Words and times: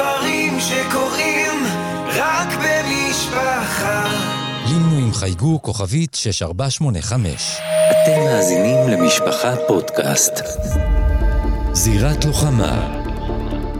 דברים 0.00 0.60
שקורים 0.60 1.64
רק 2.06 2.48
במשפחה. 2.48 4.04
לינו 4.68 5.06
עם 5.06 5.12
חייגו 5.12 5.62
כוכבית 5.62 6.14
6485. 6.14 7.60
אתם 7.90 8.20
מאזינים 8.24 8.88
למשפחה 8.88 9.54
פודקאסט. 9.68 10.32
זירת 11.72 12.24
לוחמה 12.24 13.02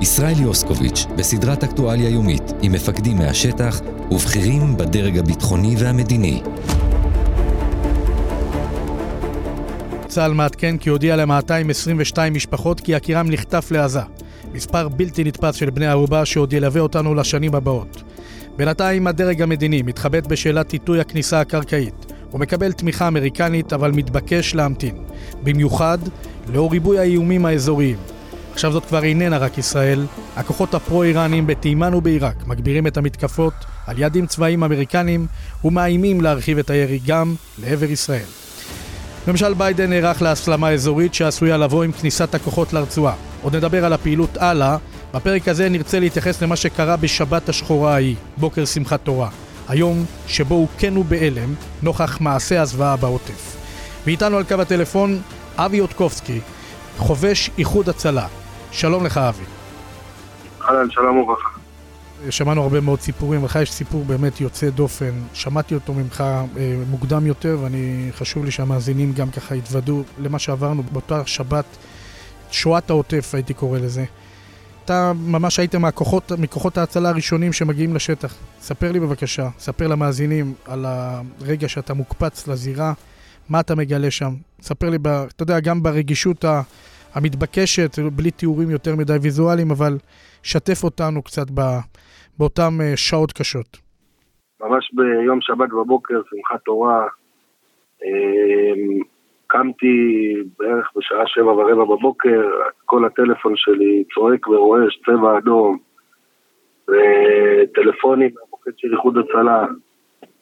ישראל 0.01 0.41
יוסקוביץ' 0.41 1.07
בסדרת 1.17 1.65
אקטואליה 1.65 2.11
יומית 2.11 2.53
עם 2.63 2.73
מפקדים 2.73 3.19
מהשטח 3.19 3.81
ובכירים 4.11 4.77
בדרג 4.77 5.19
הביטחוני 5.19 5.75
והמדיני. 5.79 6.43
צה"ל 10.09 10.33
מעדכן 10.33 10.77
כי 10.77 10.91
הודיע 10.91 11.17
ל-222 11.17 12.19
משפחות 12.31 12.81
כי 12.81 12.93
יקירם 12.93 13.31
נחטף 13.31 13.71
לעזה. 13.71 14.01
מספר 14.55 14.89
בלתי 14.89 15.25
נתפס 15.25 15.55
של 15.55 15.71
בני 15.71 15.87
ערובה 15.87 16.25
שעוד 16.25 16.53
ילווה 16.53 16.81
אותנו 16.81 17.15
לשנים 17.15 17.55
הבאות. 17.55 18.03
בינתיים 18.57 19.07
הדרג 19.07 19.43
המדיני 19.43 19.83
מתחבט 19.83 20.27
בשאלת 20.27 20.73
עיתוי 20.73 21.01
הכניסה 21.01 21.41
הקרקעית. 21.41 22.13
הוא 22.31 22.41
מקבל 22.41 22.73
תמיכה 22.73 23.09
אמריקנית 23.09 23.73
אבל 23.73 23.91
מתבקש 23.91 24.55
להמתין. 24.55 24.97
במיוחד 25.43 25.99
לאור 26.53 26.71
ריבוי 26.73 26.99
האיומים 26.99 27.47
האזוריים. 27.47 27.97
עכשיו 28.53 28.73
זאת 28.73 28.85
כבר 28.85 29.05
איננה 29.05 29.39
רק 29.39 29.59
ישראל, 29.59 30.07
הכוחות 30.37 30.75
הפרו-איראנים 30.75 31.47
בתימן 31.47 31.95
ובעיראק 31.95 32.47
מגבירים 32.47 32.87
את 32.87 32.97
המתקפות 32.97 33.55
על 33.87 33.99
יעדים 33.99 34.27
צבאיים 34.27 34.65
אמריקניים 34.65 35.27
ומאיימים 35.65 36.21
להרחיב 36.21 36.59
את 36.59 36.71
הירי 36.71 37.01
גם 37.07 37.35
לעבר 37.63 37.91
ישראל. 37.91 38.29
ממשל 39.29 39.55
ביידן 39.55 39.91
נערך 39.91 40.23
להסלמה 40.23 40.71
אזורית 40.71 41.15
שעשויה 41.15 41.57
לבוא 41.57 41.85
עם 41.85 41.93
כניסת 41.93 42.35
הכוחות 42.35 42.73
לרצועה. 42.73 43.30
עוד 43.43 43.57
נדבר 43.57 43.85
על 43.85 43.93
הפעילות 43.93 44.37
הלאה. 44.37 44.77
בפרק 45.15 45.49
הזה 45.49 45.69
נרצה 45.69 46.01
להתייחס 46.01 46.43
למה 46.43 46.57
שקרה 46.57 46.97
בשבת 46.97 47.49
השחורה 47.49 47.95
ההיא, 47.95 48.17
בוקר 48.37 48.65
שמחת 48.65 49.01
תורה. 49.05 49.29
היום 49.69 50.05
שבו 50.27 50.55
הוכינו 50.55 51.05
בהלם 51.05 51.55
נוכח 51.83 52.21
מעשה 52.21 52.63
הזוועה 52.63 52.97
בעוטף. 52.97 53.57
ואיתנו 54.07 54.37
על 54.37 54.45
קו 54.45 54.55
הטלפון 54.55 55.21
אבי 55.57 55.77
יודקובסקי, 55.77 56.41
חובש 56.99 57.51
איחוד 57.59 57.89
הצלה. 57.89 58.27
שלום 58.73 59.05
לך 59.05 59.19
אבי. 59.19 59.45
אהלן, 60.63 60.91
שלום 60.91 61.19
וברכה. 61.19 61.49
שמענו 62.31 62.63
הרבה 62.63 62.81
מאוד 62.81 63.01
סיפורים, 63.01 63.45
לך 63.45 63.59
יש 63.63 63.73
סיפור 63.73 64.05
באמת 64.05 64.41
יוצא 64.41 64.71
דופן, 64.71 65.13
שמעתי 65.33 65.75
אותו 65.75 65.95
ממך 65.95 66.21
אה, 66.21 66.75
מוקדם 66.91 67.27
יותר 67.27 67.59
ואני, 67.63 68.11
חשוב 68.19 68.45
לי 68.45 68.51
שהמאזינים 68.51 69.13
גם 69.13 69.31
ככה 69.31 69.55
יתוודו 69.55 70.03
למה 70.19 70.39
שעברנו 70.39 70.83
באותה 70.83 71.23
שבת, 71.27 71.65
שואת 72.51 72.91
העוטף 72.91 73.31
הייתי 73.35 73.55
קורא 73.55 73.79
לזה. 73.79 74.05
אתה 74.85 75.13
ממש 75.27 75.59
היית 75.59 75.75
מהכוחות, 75.75 76.33
מכוחות 76.33 76.79
ההצלה 76.79 77.09
הראשונים 77.09 77.53
שמגיעים 77.53 77.95
לשטח. 77.95 78.35
ספר 78.61 78.93
לי 78.93 79.01
בבקשה, 79.01 79.49
ספר 79.59 79.89
למאזינים 79.89 80.55
על 80.69 80.85
הרגע 80.87 81.69
שאתה 81.69 81.95
מוקפץ 81.95 82.49
לזירה, 82.49 82.93
מה 83.49 83.61
אתה 83.61 83.75
מגלה 83.75 84.11
שם. 84.11 84.31
ספר 84.61 84.91
לי, 84.91 84.99
ב, 84.99 85.07
אתה 85.07 85.43
יודע, 85.43 85.61
גם 85.61 85.83
ברגישות. 85.83 86.45
המתבקשת, 87.15 87.99
בלי 88.17 88.31
תיאורים 88.31 88.71
יותר 88.71 88.97
מדי 88.97 89.17
ויזואליים, 89.23 89.71
אבל 89.71 89.99
שתף 90.43 90.85
אותנו 90.85 91.23
קצת 91.23 91.47
ב, 91.55 91.61
באותן 92.39 92.81
אה, 92.81 92.97
שעות 92.97 93.33
קשות. 93.33 93.79
ממש 94.61 94.91
ביום 94.95 95.39
שבת 95.41 95.69
בבוקר, 95.69 96.15
שמחת 96.15 96.61
תורה, 96.65 97.07
קמתי 99.51 100.35
בערך 100.59 100.91
בשעה 100.97 101.27
שבע 101.27 101.53
ורבע 101.53 101.85
בבוקר, 101.85 102.51
כל 102.85 103.05
הטלפון 103.05 103.53
שלי 103.57 104.05
צועק 104.15 104.49
ורועש, 104.49 105.01
צבע 105.07 105.39
אדום, 105.39 105.79
וטלפונים 106.89 108.31
מהמוקד 108.35 108.71
של 108.77 108.93
איחוד 108.93 109.17
הצלה, 109.19 109.67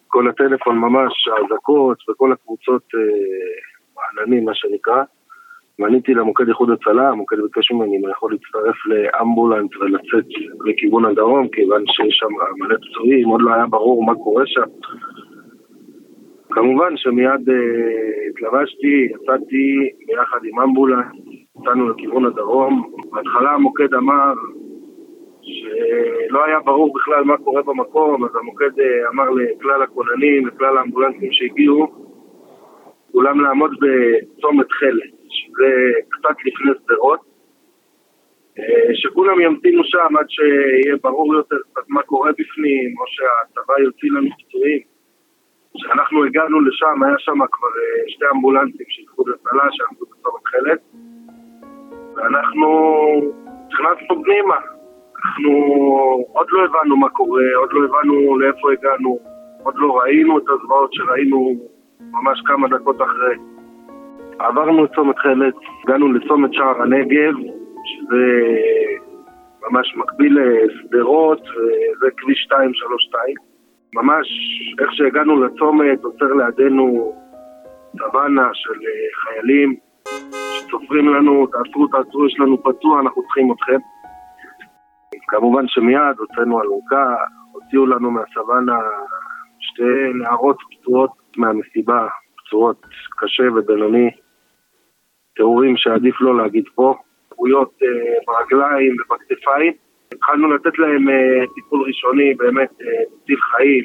כל 0.09 0.29
הטלפון 0.29 0.79
ממש, 0.79 1.29
האזעקות 1.29 1.99
וכל 2.11 2.33
הקבוצות 2.33 2.83
אה, 2.95 4.41
מה 4.45 4.55
שנקרא. 4.55 5.03
ועניתי 5.79 6.15
למוקד 6.15 6.49
איחוד 6.49 6.71
הצלה, 6.71 7.09
המוקד 7.09 7.37
ביקש 7.41 7.71
ממני 7.71 7.97
אם 7.97 8.05
אני 8.05 8.13
יכול 8.13 8.33
להצטרף 8.33 8.77
לאמבולנס 8.87 9.77
ולצאת 9.77 10.25
לכיוון 10.65 11.05
הדרום, 11.05 11.49
כיוון 11.49 11.85
שיש 11.87 12.17
שם 12.17 12.33
מלא 12.59 12.77
פצועים, 12.77 13.29
עוד 13.29 13.43
לא 13.43 13.55
היה 13.55 13.67
ברור 13.67 14.05
מה 14.05 14.15
קורה 14.15 14.43
שם. 14.47 14.63
כמובן 16.51 16.97
שמיד 16.97 17.49
uh, 17.49 17.53
התלבשתי, 18.31 19.09
יצאתי 19.11 19.91
ביחד 20.07 20.39
עם 20.45 20.61
אמבולנס, 20.61 21.07
יצאנו 21.61 21.89
לכיוון 21.89 22.25
הדרום. 22.25 22.93
בהתחלה 23.13 23.51
המוקד 23.51 23.95
אמר 23.95 24.33
שלא 25.43 26.45
היה 26.45 26.61
ברור 26.61 26.95
בכלל 26.95 27.25
מה 27.25 27.37
קורה 27.37 27.63
במקום, 27.63 28.25
אז 28.25 28.31
המוקד 28.41 28.79
uh, 28.79 29.09
אמר 29.13 29.31
לכלל 29.31 29.83
הכוננים, 29.83 30.47
לכלל 30.47 30.79
האמבולנסים 30.79 31.33
שהגיעו, 31.33 31.87
כולם 33.13 33.41
לעמוד 33.41 33.71
בצומת 33.81 34.73
חלק. 34.73 35.19
שזה 35.31 35.93
קצת 36.09 36.37
לפני 36.45 36.73
שדרות, 36.83 37.21
אה, 38.59 38.95
שכולם 38.95 39.41
ימתינו 39.41 39.85
שם 39.85 40.17
עד 40.19 40.27
שיהיה 40.29 40.97
ברור 41.03 41.35
יותר 41.35 41.57
קצת 41.71 41.89
מה 41.89 42.03
קורה 42.03 42.31
בפנים, 42.33 42.95
או 42.99 43.05
שהצבא 43.07 43.75
יוציא 43.85 44.09
לנו 44.11 44.29
פצועים. 44.39 44.98
כשאנחנו 45.79 46.25
הגענו 46.25 46.61
לשם, 46.61 47.03
היה 47.03 47.19
שם 47.19 47.39
כבר 47.53 47.69
אה, 47.69 48.09
שתי 48.09 48.25
אמבולנסים 48.35 48.87
איחוד 49.03 49.27
הצלה 49.29 49.63
שעמדו 49.71 50.05
בצומת 50.07 50.47
חלק, 50.47 50.79
ואנחנו 52.17 52.71
נכנסנו 53.69 54.25
פנימה. 54.25 54.57
אנחנו 55.25 55.51
עוד 56.33 56.47
לא 56.51 56.65
הבנו 56.65 56.97
מה 56.97 57.09
קורה, 57.09 57.43
עוד 57.57 57.69
לא 57.73 57.85
הבנו 57.85 58.39
לאיפה 58.39 58.73
הגענו, 58.73 59.19
עוד 59.63 59.75
לא 59.77 59.99
ראינו 59.99 60.39
את 60.39 60.45
הזוועות 60.49 60.93
שראינו 60.93 61.55
ממש 62.01 62.43
כמה 62.47 62.69
דקות 62.69 63.03
אחרי. 63.03 63.37
עברנו 64.39 64.85
את 64.85 64.91
צומת 64.95 65.19
חלץ, 65.19 65.55
הגענו 65.85 66.13
לצומת 66.13 66.55
שער 66.55 66.83
הנגב, 66.83 67.35
שזה 67.85 68.25
ממש 69.71 69.97
מקביל 69.97 70.39
לשדרות, 70.41 71.41
וזה 71.41 72.07
כביש 72.17 72.49
232. 72.51 73.48
ממש 73.95 74.27
איך 74.81 74.93
שהגענו 74.93 75.45
לצומת, 75.45 76.05
עוצר 76.05 76.33
לידינו 76.35 77.15
סוואנה 77.99 78.49
של 78.53 78.73
אה, 78.73 79.09
חיילים 79.23 79.77
שצופרים 80.59 81.09
לנו, 81.15 81.47
תעצרו, 81.47 81.87
תעצרו, 81.87 82.27
יש 82.27 82.41
לנו 82.41 82.63
פצוע, 82.63 83.01
אנחנו 83.01 83.23
צריכים 83.23 83.53
אתכם. 83.53 83.79
כמובן 85.29 85.65
שמיד 85.69 86.19
הוצאנו 86.19 86.63
אלונקה, 86.63 87.15
הוציאו 87.53 87.87
לנו 87.87 88.11
מהסוואנה 88.11 88.79
שתי 89.59 90.13
נערות 90.15 90.57
פצועות 90.71 91.11
מהמסיבה, 91.37 92.09
פצועות 92.37 92.87
קשה 93.17 93.43
ובינוני. 93.57 94.11
תיאורים 95.35 95.77
שעדיף 95.77 96.21
לא 96.21 96.37
להגיד 96.37 96.65
פה, 96.75 96.95
תקויות 97.29 97.73
אה, 97.83 97.89
ברגליים 98.27 98.97
ובכתפיים. 99.01 99.88
התחלנו 100.13 100.55
לתת 100.55 100.79
להם 100.79 101.09
אה, 101.09 101.47
טיפול 101.55 101.83
ראשוני, 101.87 102.35
באמת 102.35 102.73
מציל 102.73 103.37
אה, 103.37 103.57
חיים, 103.57 103.85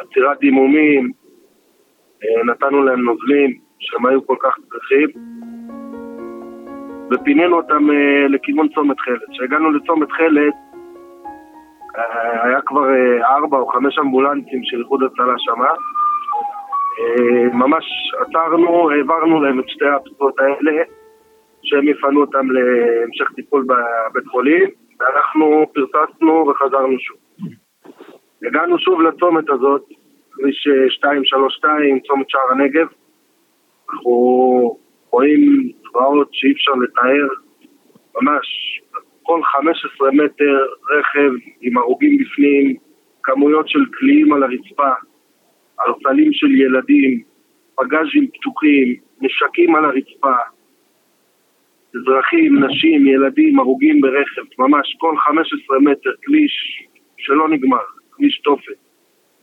עצירת 0.00 0.38
דימומים, 0.38 1.12
נתנו 2.46 2.82
להם 2.82 3.04
נוזלים 3.04 3.58
שהם 3.78 4.06
היו 4.06 4.26
כל 4.26 4.36
כך 4.40 4.56
צריכים, 4.70 5.08
ופינינו 7.10 7.56
אותם 7.56 7.88
לכיוון 8.28 8.68
צומת 8.68 9.00
חלד. 9.00 9.18
כשהגענו 9.32 9.70
לצומת 9.70 10.12
חלד, 10.12 10.52
היה 12.42 12.60
כבר 12.60 12.86
ארבע 13.22 13.58
או 13.58 13.66
חמש 13.66 13.98
אמבולנסים 13.98 14.60
של 14.64 14.78
איחוד 14.80 15.02
הצלה 15.02 15.34
שמה, 15.38 15.68
אה, 16.98 17.54
ממש 17.54 17.84
עצרנו, 18.20 18.90
העברנו 18.90 19.42
להם 19.42 19.60
את 19.60 19.68
שתי 19.68 19.88
הפצועות 19.88 20.40
האלה, 20.40 20.82
שהם 21.62 21.88
יפנו 21.88 22.20
אותם 22.20 22.50
להמשך 22.50 23.32
טיפול 23.34 23.64
בבית 23.64 24.26
חולים, 24.26 24.68
ואנחנו 25.00 25.66
פרססנו 25.74 26.48
וחזרנו 26.48 26.98
שוב. 26.98 27.16
הגענו 28.42 28.78
שוב 28.78 29.00
לצומת 29.00 29.50
הזאת, 29.50 29.84
כביש 30.32 30.68
232, 30.98 32.00
צומת 32.00 32.30
שער 32.30 32.50
הנגב. 32.50 32.86
אנחנו 33.90 34.10
רואים 35.10 35.72
צבאות 35.82 36.28
שאי 36.32 36.52
אפשר 36.52 36.72
לתאר, 36.72 37.26
ממש 38.22 38.46
כל 39.22 39.40
15 39.42 40.10
מטר 40.10 40.66
רכב 40.90 41.30
עם 41.60 41.78
הרוגים 41.78 42.18
בפנים, 42.18 42.76
כמויות 43.22 43.68
של 43.68 43.84
קליעים 43.92 44.32
על 44.32 44.42
הרצפה, 44.42 44.92
ערפלים 45.78 46.32
של 46.32 46.50
ילדים, 46.50 47.22
פגאז'ים 47.76 48.28
פתוחים, 48.34 48.96
נשקים 49.20 49.74
על 49.74 49.84
הרצפה, 49.84 50.36
אזרחים, 51.94 52.64
נשים, 52.64 53.06
ילדים, 53.06 53.58
הרוגים 53.58 54.00
ברכב, 54.00 54.42
ממש 54.58 54.96
כל 54.98 55.16
15 55.16 55.78
מטר 55.80 56.10
כביש 56.22 56.82
שלא 57.18 57.48
נגמר, 57.48 57.82
כביש 58.12 58.38
תופת. 58.38 58.78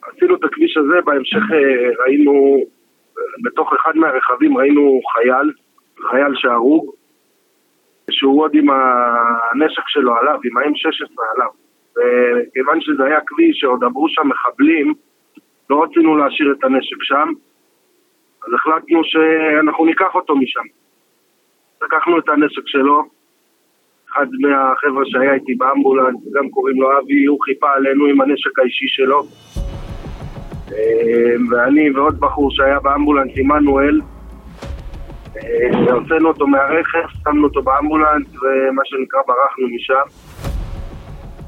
עשינו 0.01 0.35
את 0.35 0.43
הכביש 0.43 0.77
הזה, 0.77 1.01
בהמשך 1.05 1.41
אה, 1.53 1.89
ראינו, 2.03 2.63
בתוך 3.43 3.73
אחד 3.73 3.97
מהרכבים 3.97 4.57
ראינו 4.57 5.01
חייל, 5.13 5.51
חייל 6.09 6.35
שהרוג, 6.35 6.91
שהוא 8.11 8.41
עוד 8.41 8.55
עם 8.55 8.69
הנשק 8.69 9.83
שלו 9.87 10.15
עליו, 10.15 10.39
עם 10.43 10.57
ה-M16 10.57 11.21
עליו. 11.35 11.49
וכיוון 11.91 12.81
שזה 12.81 13.03
היה 13.03 13.19
כביש 13.25 13.57
שעוד 13.57 13.83
עברו 13.83 14.09
שם 14.09 14.27
מחבלים, 14.27 14.93
לא 15.69 15.83
רצינו 15.83 16.17
להשאיר 16.17 16.55
את 16.59 16.63
הנשק 16.63 17.03
שם, 17.03 17.29
אז 18.47 18.53
החלטנו 18.53 19.01
שאנחנו 19.03 19.85
ניקח 19.85 20.15
אותו 20.15 20.35
משם. 20.35 20.84
לקחנו 21.85 22.19
את 22.19 22.29
הנשק 22.29 22.67
שלו, 22.67 23.03
אחד 24.11 24.25
מהחבר'ה 24.41 25.03
שהיה 25.05 25.33
איתי 25.33 25.55
באמבולנס, 25.55 26.15
גם 26.33 26.49
קוראים 26.49 26.81
לו 26.81 26.99
אבי, 26.99 27.25
הוא 27.25 27.39
חיפה 27.45 27.67
עלינו 27.75 28.05
עם 28.05 28.21
הנשק 28.21 28.59
האישי 28.59 28.87
שלו. 28.87 29.23
אה, 30.71 31.35
ואני 31.49 31.91
ועוד 31.91 32.19
בחור 32.19 32.51
שהיה 32.51 32.79
באמבולנס, 32.79 33.31
עמנואל, 33.35 34.01
אה, 35.37 35.93
הוצאנו 35.93 36.27
אותו 36.27 36.47
מהרכב, 36.47 37.07
שמנו 37.23 37.43
אותו 37.43 37.61
באמבולנס, 37.61 38.27
ומה 38.27 38.81
שנקרא 38.85 39.19
ברחנו 39.27 39.67
משם. 39.75 40.07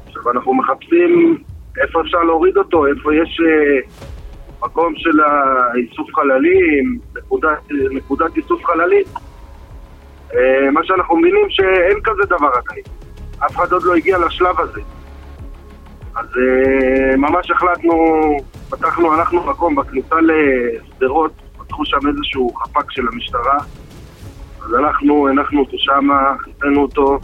עכשיו 0.07 0.31
אנחנו 0.31 0.53
מחפשים 0.53 1.37
איפה 1.81 2.01
אפשר 2.01 2.23
להוריד 2.23 2.57
אותו, 2.57 2.87
איפה 2.87 3.15
יש 3.15 3.41
אה, 3.45 3.79
מקום 4.63 4.93
של 4.95 5.19
האיסוף 5.19 6.15
חללים, 6.15 6.99
נקודת, 7.17 7.71
נקודת 7.91 8.37
איסוף 8.37 8.65
חללית. 8.65 9.07
אה, 10.35 10.71
מה 10.71 10.81
שאנחנו 10.83 11.17
מבינים 11.17 11.45
שאין 11.49 11.97
כזה 12.03 12.23
דבר 12.25 12.47
עדיין. 12.47 12.83
אף 13.45 13.55
אחד 13.55 13.71
עוד 13.71 13.83
לא 13.83 13.95
הגיע 13.95 14.17
לשלב 14.17 14.61
הזה. 14.61 14.81
אז 16.15 16.25
אה, 16.25 17.17
ממש 17.17 17.51
החלטנו, 17.51 17.93
פתחנו, 18.69 19.13
הלכנו 19.13 19.43
מקום 19.43 19.75
בכניסה 19.75 20.15
לשדרות, 20.21 21.31
פתחו 21.57 21.85
שם 21.85 22.07
איזשהו 22.07 22.53
חפ"ק 22.55 22.91
של 22.91 23.03
המשטרה. 23.13 23.57
אז 24.65 24.73
הלכנו, 24.73 25.27
הנחנו 25.27 25.59
אותו 25.59 25.77
שמה, 25.77 26.33
הוצאנו 26.45 26.81
אותו. 26.81 27.19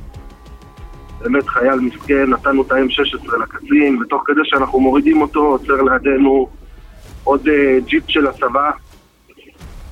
באמת 1.19 1.47
חייל 1.47 1.79
מסכן, 1.79 2.29
נתנו 2.29 2.61
את 2.61 2.71
ה-M16 2.71 3.37
לקצין, 3.37 4.01
ותוך 4.01 4.23
כדי 4.25 4.41
שאנחנו 4.43 4.79
מורידים 4.79 5.21
אותו, 5.21 5.39
עוצר 5.39 5.81
לידינו 5.81 6.49
עוד 7.23 7.47
uh, 7.47 7.85
ג'יפ 7.85 8.03
של 8.07 8.27
הצבא. 8.27 8.71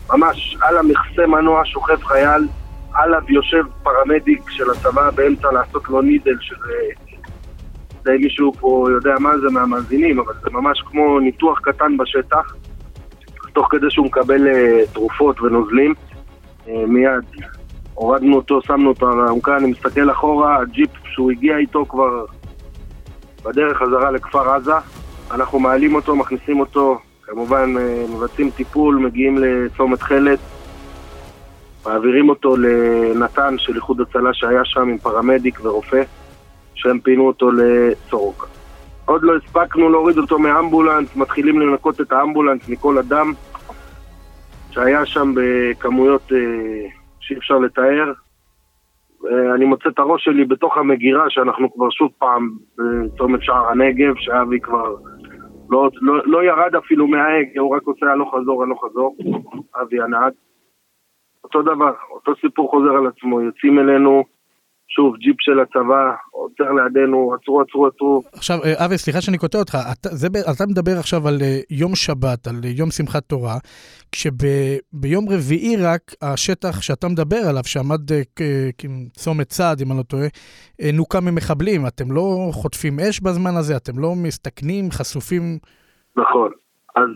ממש 0.10 0.58
על 0.62 0.78
המכסה 0.78 1.28
מנוע 1.28 1.66
שוכב 1.66 2.04
חייל, 2.04 2.48
עליו 2.94 3.22
יושב 3.30 3.64
פרמדיק 3.84 4.50
של 4.50 4.72
הצבא 4.72 5.10
באמצע 5.10 5.52
לעשות 5.52 5.90
לו 5.90 6.02
נידל, 6.02 6.38
שזה... 6.42 6.74
די 8.04 8.18
מישהו 8.18 8.54
פה 8.54 8.88
יודע 8.92 9.16
מה 9.20 9.38
זה 9.38 9.50
מהמאזינים, 9.50 10.20
אבל 10.20 10.34
זה 10.44 10.50
ממש 10.52 10.84
כמו 10.86 11.20
ניתוח 11.20 11.60
קטן 11.60 11.98
בשטח, 11.98 12.56
תוך 13.54 13.68
כדי 13.72 13.86
שהוא 13.90 14.06
מקבל 14.06 14.48
uh, 14.48 14.94
תרופות 14.94 15.42
ונוזלים. 15.42 15.94
Uh, 16.66 16.70
מיד 16.88 17.24
הורדנו 17.94 18.36
אותו, 18.36 18.62
שמנו 18.62 18.90
אותו 18.90 19.08
על 19.08 19.20
האלונקה, 19.20 19.58
אני 19.58 19.72
מסתכל 19.72 20.12
אחורה, 20.12 20.58
הג'יפ 20.58 20.90
שהוא 21.06 21.32
הגיע 21.32 21.58
איתו 21.58 21.86
כבר 21.86 22.26
בדרך 23.46 23.78
חזרה 23.78 24.12
לכפר 24.12 24.50
עזה. 24.50 24.74
אנחנו 25.32 25.60
מעלים 25.60 25.96
אותו, 25.96 26.16
מכניסים 26.16 26.60
אותו, 26.60 27.00
כמובן 27.22 27.78
אה, 27.78 28.06
מבצעים 28.16 28.50
טיפול, 28.52 28.96
מגיעים 28.96 29.38
לצומת 29.38 30.02
חלת, 30.02 30.40
מעבירים 31.86 32.30
אותו 32.30 32.56
לנתן 32.58 33.56
של 33.58 33.76
איחוד 33.76 34.02
הצלה 34.02 34.34
שהיה 34.34 34.66
שם 34.66 34.90
עם 34.90 34.98
פרמדיק 34.98 35.60
ורופא, 35.64 36.02
שהם 36.76 37.00
פינו 37.00 37.28
אותו 37.28 37.50
לסורוקה. 37.52 38.48
עוד 39.06 39.24
לא 39.24 39.36
הספקנו 39.36 39.90
להוריד 39.90 40.18
אותו 40.18 40.40
מאמבולנס, 40.40 41.16
מתחילים 41.16 41.60
לנקות 41.60 42.02
את 42.02 42.12
האמבולנס 42.12 42.70
מכל 42.70 42.98
אדם 42.98 43.34
שהיה 44.72 45.06
שם 45.06 45.34
בכמויות... 45.36 46.32
אה, 46.32 46.88
שאי 47.22 47.38
אפשר 47.38 47.58
לתאר. 47.58 48.12
אני 49.56 49.66
מוצא 49.66 49.90
את 49.90 50.00
הראש 50.00 50.24
שלי 50.24 50.46
בתוך 50.46 50.78
המגירה, 50.78 51.26
שאנחנו 51.30 51.74
כבר 51.74 51.90
שוב 51.90 52.12
פעם 52.18 52.50
בצומת 52.78 53.44
שער 53.44 53.68
הנגב, 53.68 54.14
שאבי 54.18 54.60
כבר 54.60 54.96
לא, 55.70 55.90
לא, 56.02 56.22
לא 56.26 56.44
ירד 56.44 56.76
אפילו 56.76 57.08
מההגה, 57.08 57.62
הוא 57.62 57.76
רק 57.76 57.82
עושה 57.84 58.06
הלוך 58.06 58.36
חזור, 58.36 58.64
הלוך 58.64 58.86
חזור, 58.86 59.18
אבי 59.82 60.02
הנהג. 60.02 60.34
אותו 61.44 61.62
דבר, 61.62 61.94
אותו 62.12 62.32
סיפור 62.42 62.72
חוזר 62.72 62.96
על 62.98 63.08
עצמו, 63.08 63.42
יוצאים 63.42 63.80
אלינו, 63.80 64.24
שוב, 64.96 65.16
ג'יפ 65.18 65.36
של 65.40 65.60
הצבא, 65.60 66.16
עוצר 66.32 66.72
לידינו, 66.72 67.34
עצרו, 67.34 67.62
עצרו, 67.62 67.88
עצרו. 67.88 68.22
עכשיו, 68.34 68.58
אה, 68.66 68.86
אבי, 68.86 68.98
סליחה 68.98 69.22
שאני 69.22 69.38
קוטע 69.38 69.58
אותך, 69.58 69.78
אתה, 69.92 70.10
זה, 70.10 70.28
אתה 70.28 70.64
מדבר 70.72 70.92
עכשיו 71.00 71.28
על 71.28 71.38
אה, 71.42 71.60
יום 71.70 71.96
שבת, 71.96 72.48
על 72.48 72.56
אה, 72.64 72.70
יום 72.80 72.90
שמחת 72.90 73.24
תורה, 73.24 73.58
כשביום 74.12 75.26
רביעי 75.30 75.76
רק 75.78 76.02
השטח 76.22 76.82
שאתה 76.82 77.08
מדבר 77.08 77.42
עליו, 77.50 77.64
שעמד 77.66 78.02
צומת 79.14 79.48
צעד, 79.48 79.82
אם 79.82 79.92
אני 79.92 79.98
לא 79.98 80.04
טועה, 80.04 80.28
נוקה 80.94 81.20
ממחבלים. 81.22 81.82
אתם 81.88 82.12
לא 82.12 82.50
חוטפים 82.52 82.94
אש 83.00 83.22
בזמן 83.22 83.56
הזה? 83.60 83.74
אתם 83.78 84.00
לא 84.00 84.10
מסתכנים, 84.24 84.92
חשופים? 84.92 85.44
נכון. 86.16 86.52
אז, 86.96 87.10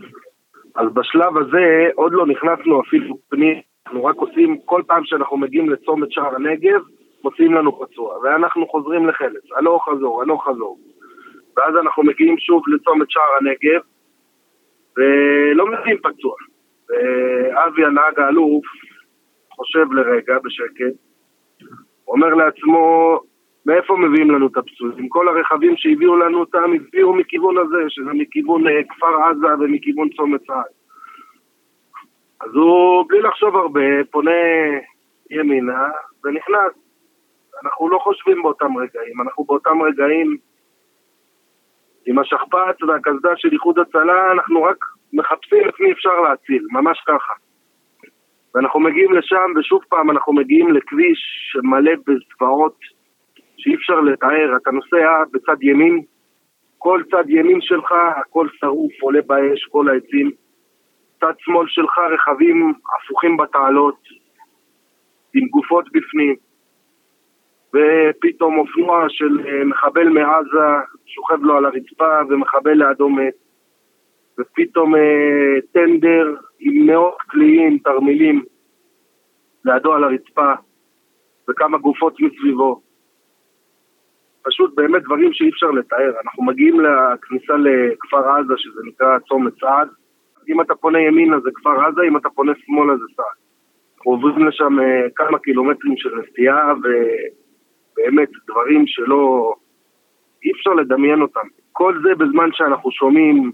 אז 0.76 0.86
בשלב 0.94 1.32
הזה 1.36 1.64
עוד 1.94 2.12
לא 2.12 2.26
נכנסנו 2.26 2.80
אפילו 2.80 3.18
פנים, 3.28 3.60
אנחנו 3.86 4.04
רק 4.04 4.16
עושים, 4.16 4.58
כל 4.64 4.82
פעם 4.86 5.04
שאנחנו 5.04 5.36
מגיעים 5.36 5.70
לצומת 5.70 6.12
שער 6.12 6.34
הנגב, 6.34 6.80
מוציאים 7.24 7.54
לנו 7.54 7.80
פצוע, 7.80 8.18
ואנחנו 8.18 8.68
חוזרים 8.68 9.08
לחלץ, 9.08 9.42
הלוך 9.56 9.88
חזור, 9.88 10.22
הלוך 10.22 10.48
חזור. 10.48 10.78
ואז 11.56 11.74
אנחנו 11.76 12.02
מגיעים 12.02 12.38
שוב 12.38 12.62
לצומת 12.68 13.10
שער 13.10 13.30
הנגב, 13.40 13.80
ולא 14.96 15.66
מביאים 15.66 15.98
פצוע. 15.98 16.34
ואבי 16.88 17.84
הנהג 17.84 18.20
האלוף 18.20 18.64
חושב 19.50 19.92
לרגע 19.92 20.38
בשקט, 20.44 20.94
אומר 22.08 22.34
לעצמו, 22.34 23.18
מאיפה 23.66 23.96
מביאים 23.96 24.30
לנו 24.30 24.46
את 24.46 24.56
הפצועים? 24.56 25.08
כל 25.08 25.28
הרכבים 25.28 25.76
שהביאו 25.76 26.16
לנו 26.16 26.40
אותם 26.40 26.72
הביאו 26.74 27.14
מכיוון 27.14 27.58
הזה, 27.58 27.84
שזה 27.88 28.10
מכיוון 28.12 28.68
אה, 28.68 28.82
כפר 28.88 29.22
עזה 29.24 29.64
ומכיוון 29.64 30.08
צומת 30.08 30.40
צה"ל. 30.46 30.75
אז 32.40 32.50
הוא, 32.54 33.04
בלי 33.08 33.20
לחשוב 33.20 33.56
הרבה, 33.56 34.04
פונה 34.10 34.30
ימינה 35.30 35.88
ונכנס. 36.24 36.72
אנחנו 37.64 37.88
לא 37.88 37.98
חושבים 37.98 38.42
באותם 38.42 38.76
רגעים, 38.78 39.20
אנחנו 39.20 39.44
באותם 39.44 39.82
רגעים 39.82 40.36
עם 42.06 42.18
השכפ"ץ 42.18 42.82
והקסדה 42.88 43.30
של 43.36 43.52
איחוד 43.52 43.78
הצלה, 43.78 44.32
אנחנו 44.32 44.62
רק 44.62 44.76
מחפשים 45.12 45.68
את 45.68 45.80
מי 45.80 45.92
אפשר 45.92 46.20
להציל, 46.20 46.66
ממש 46.70 47.02
ככה. 47.06 47.32
ואנחנו 48.54 48.80
מגיעים 48.80 49.12
לשם, 49.12 49.52
ושוב 49.56 49.82
פעם 49.88 50.10
אנחנו 50.10 50.32
מגיעים 50.32 50.72
לכביש 50.72 51.18
שמלא 51.52 51.92
בזוועות 52.06 52.76
שאי 53.56 53.74
אפשר 53.74 54.00
לתאר. 54.00 54.56
אתה 54.56 54.70
נוסע 54.70 55.22
בצד 55.32 55.62
ימין, 55.62 56.02
כל 56.78 57.02
צד 57.10 57.30
ימין 57.30 57.60
שלך, 57.60 57.92
הכל 58.16 58.48
שרוף, 58.60 58.92
עולה 59.02 59.20
באש, 59.26 59.64
כל 59.70 59.88
העצים. 59.88 60.30
צד 61.20 61.32
שמאל 61.38 61.66
שלך, 61.68 61.98
רכבים 61.98 62.74
הפוכים 62.96 63.36
בתעלות, 63.36 63.98
עם 65.34 65.46
גופות 65.48 65.84
בפנים. 65.92 66.34
ופתאום 67.74 68.58
אופנוע 68.58 69.04
של 69.08 69.40
אה, 69.48 69.64
מחבל 69.64 70.08
מעזה 70.08 70.68
שוכב 71.06 71.42
לו 71.42 71.56
על 71.56 71.64
הרצפה 71.64 72.18
ומחבל 72.28 72.72
לידו 72.72 73.08
מת. 73.08 73.34
ופתאום 74.38 74.94
אה, 74.94 75.60
טנדר 75.72 76.34
עם 76.58 76.86
מאות 76.86 77.16
קליעים, 77.28 77.78
תרמילים, 77.78 78.44
לידו 79.64 79.92
על 79.92 80.04
הרצפה, 80.04 80.52
וכמה 81.50 81.78
גופות 81.78 82.20
מסביבו. 82.20 82.80
פשוט 84.42 84.74
באמת 84.74 85.02
דברים 85.02 85.32
שאי 85.32 85.48
אפשר 85.48 85.70
לתאר. 85.70 86.12
אנחנו 86.24 86.44
מגיעים 86.44 86.80
לכניסה 86.80 87.52
לכפר 87.56 88.28
עזה, 88.28 88.54
שזה 88.56 88.80
נקרא 88.84 89.18
צומת 89.18 89.52
סעד. 89.60 89.88
אם 90.48 90.60
אתה 90.60 90.74
פונה 90.74 91.00
ימינה 91.00 91.40
זה 91.40 91.50
כפר 91.54 91.86
עזה, 91.86 92.02
אם 92.08 92.16
אתה 92.16 92.28
פונה 92.30 92.52
שמאלה 92.56 92.96
זה 92.96 93.04
סעד. 93.16 93.46
אנחנו 93.96 94.12
עוברים 94.12 94.48
לשם 94.48 94.80
אה, 94.80 95.06
כמה 95.16 95.38
קילומטרים 95.38 95.96
של 95.96 96.10
נסיעה, 96.18 96.74
ו... 96.84 96.86
באמת 97.96 98.28
דברים 98.50 98.86
שלא... 98.86 99.54
אי 100.44 100.52
אפשר 100.52 100.70
לדמיין 100.70 101.22
אותם. 101.22 101.46
כל 101.72 101.98
זה 102.02 102.14
בזמן 102.14 102.48
שאנחנו 102.52 102.90
שומעים 102.90 103.52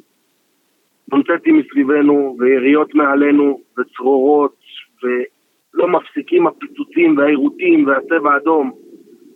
נ"טים 1.13 1.59
מסביבנו, 1.59 2.37
ויריות 2.39 2.95
מעלינו, 2.95 3.61
וצרורות, 3.79 4.57
ולא 5.03 5.89
מפסיקים 5.89 6.47
הפיצוצים 6.47 7.17
והעירותים 7.17 7.87
והצבע 7.87 8.33
האדום. 8.35 8.73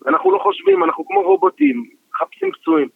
אנחנו 0.06 0.32
לא 0.32 0.38
חושבים, 0.38 0.84
אנחנו 0.84 1.06
כמו 1.06 1.22
רובוטים, 1.22 1.84
מחפשים 2.10 2.50
פצועים. 2.52 2.88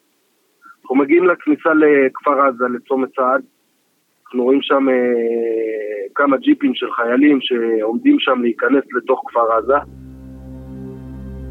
אנחנו 0.83 0.97
מגיעים 0.97 1.25
לכניסה 1.27 1.71
לכפר 1.75 2.41
עזה, 2.41 2.65
לצומת 2.75 3.09
סעד, 3.17 3.43
אנחנו 4.31 4.45
רואים 4.45 4.63
שם 4.63 4.89
אה, 4.89 4.95
כמה 6.15 6.37
ג'יפים 6.37 6.75
של 6.75 6.87
חיילים 6.93 7.39
שעומדים 7.41 8.17
שם 8.19 8.43
להיכנס 8.43 8.85
לתוך 8.97 9.23
כפר 9.27 9.53
עזה. 9.53 9.77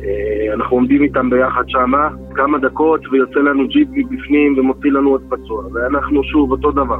אה, 0.03 0.53
אנחנו 0.53 0.77
עומדים 0.77 1.03
איתם 1.03 1.29
ביחד 1.29 1.63
שמה 1.67 2.09
כמה 2.35 2.57
דקות 2.57 3.01
ויוצא 3.11 3.39
לנו 3.39 3.67
ג'יפ 3.67 3.87
מבפנים 3.91 4.57
ומוציא 4.57 4.91
לנו 4.91 5.09
עוד 5.09 5.21
פצוע. 5.29 5.63
ואנחנו 5.73 6.23
שוב 6.23 6.51
אותו 6.51 6.71
דבר. 6.71 6.99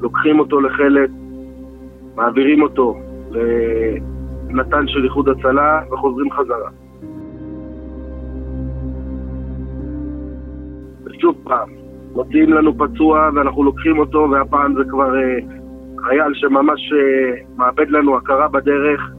לוקחים 0.00 0.38
אותו 0.38 0.60
לחלק, 0.60 1.10
מעבירים 2.16 2.62
אותו 2.62 2.94
לנתן 3.30 4.88
של 4.88 5.04
איחוד 5.04 5.28
הצלה 5.28 5.80
וחוזרים 5.92 6.30
חזרה. 6.30 6.70
ושוב 11.04 11.36
פעם, 11.44 11.77
מוציאים 12.18 12.52
לנו 12.52 12.78
פצוע 12.78 13.30
ואנחנו 13.34 13.64
לוקחים 13.64 13.98
אותו, 13.98 14.28
והפעם 14.30 14.74
זה 14.74 14.82
כבר 14.90 15.16
אה, 15.16 15.38
חייל 15.98 16.34
שממש 16.34 16.92
אה, 16.92 17.42
מאבד 17.56 17.90
לנו 17.90 18.16
הכרה 18.16 18.48
בדרך, 18.48 19.10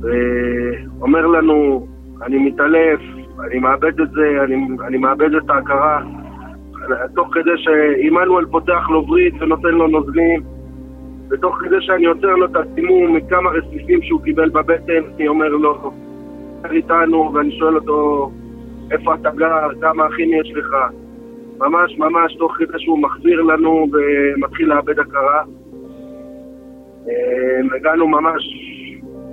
ואומר 0.00 1.26
לנו, 1.26 1.86
אני 2.22 2.38
מתעלף, 2.38 3.00
אני 3.40 3.58
מאבד 3.58 4.00
את 4.00 4.10
זה, 4.10 4.44
אני, 4.44 4.66
אני 4.86 4.98
מאבד 4.98 5.34
את 5.34 5.50
ההכרה. 5.50 6.02
תוך 7.14 7.34
כדי 7.34 7.50
שעמנואל 7.56 8.46
פותח 8.46 8.90
לו 8.90 9.02
ברית 9.02 9.34
ונותן 9.40 9.68
לו 9.68 9.86
נוזלים, 9.86 10.42
ותוך 11.30 11.58
כדי 11.60 11.80
שאני 11.80 12.06
עוצר 12.06 12.34
לו 12.34 12.46
את 12.46 12.56
הסימום 12.56 13.16
מכמה 13.16 13.50
רסיסים 13.50 14.02
שהוא 14.02 14.22
קיבל 14.22 14.48
בבטן, 14.48 15.02
אני 15.16 15.28
אומר 15.28 15.48
לו, 15.48 15.92
איתנו, 16.70 17.30
ואני 17.34 17.58
שואל 17.58 17.76
אותו, 17.76 18.30
איפה 18.90 19.14
אתה 19.14 19.30
גר, 19.30 19.68
כמה 19.80 20.06
אחים 20.06 20.30
יש 20.40 20.52
לך? 20.56 20.76
ממש 21.58 21.98
ממש 21.98 22.34
תוך 22.34 22.52
כדי 22.58 22.78
שהוא 22.78 22.98
מחזיר 22.98 23.42
לנו 23.42 23.86
ומתחיל 23.92 24.68
לאבד 24.68 24.98
הכרה. 24.98 25.42
אה, 27.08 27.76
הגענו 27.76 28.08
ממש, 28.08 28.42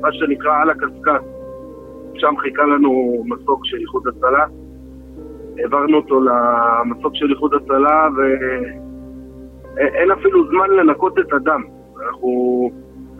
מה 0.01 0.13
שנקרא, 0.13 0.61
על 0.61 0.69
הקשקש. 0.69 1.23
שם 2.15 2.33
חיכה 2.37 2.63
לנו 2.63 3.23
מסוק 3.25 3.65
של 3.65 3.77
איחוד 3.77 4.07
הצלה. 4.07 4.45
העברנו 5.57 5.97
אותו 5.97 6.21
למסוק 6.21 7.15
של 7.15 7.31
איחוד 7.31 7.53
הצלה 7.53 8.07
ואין 9.77 10.11
אפילו 10.11 10.47
זמן 10.49 10.69
לנקות 10.69 11.19
את 11.19 11.33
הדם. 11.33 11.61
אנחנו, 12.05 12.69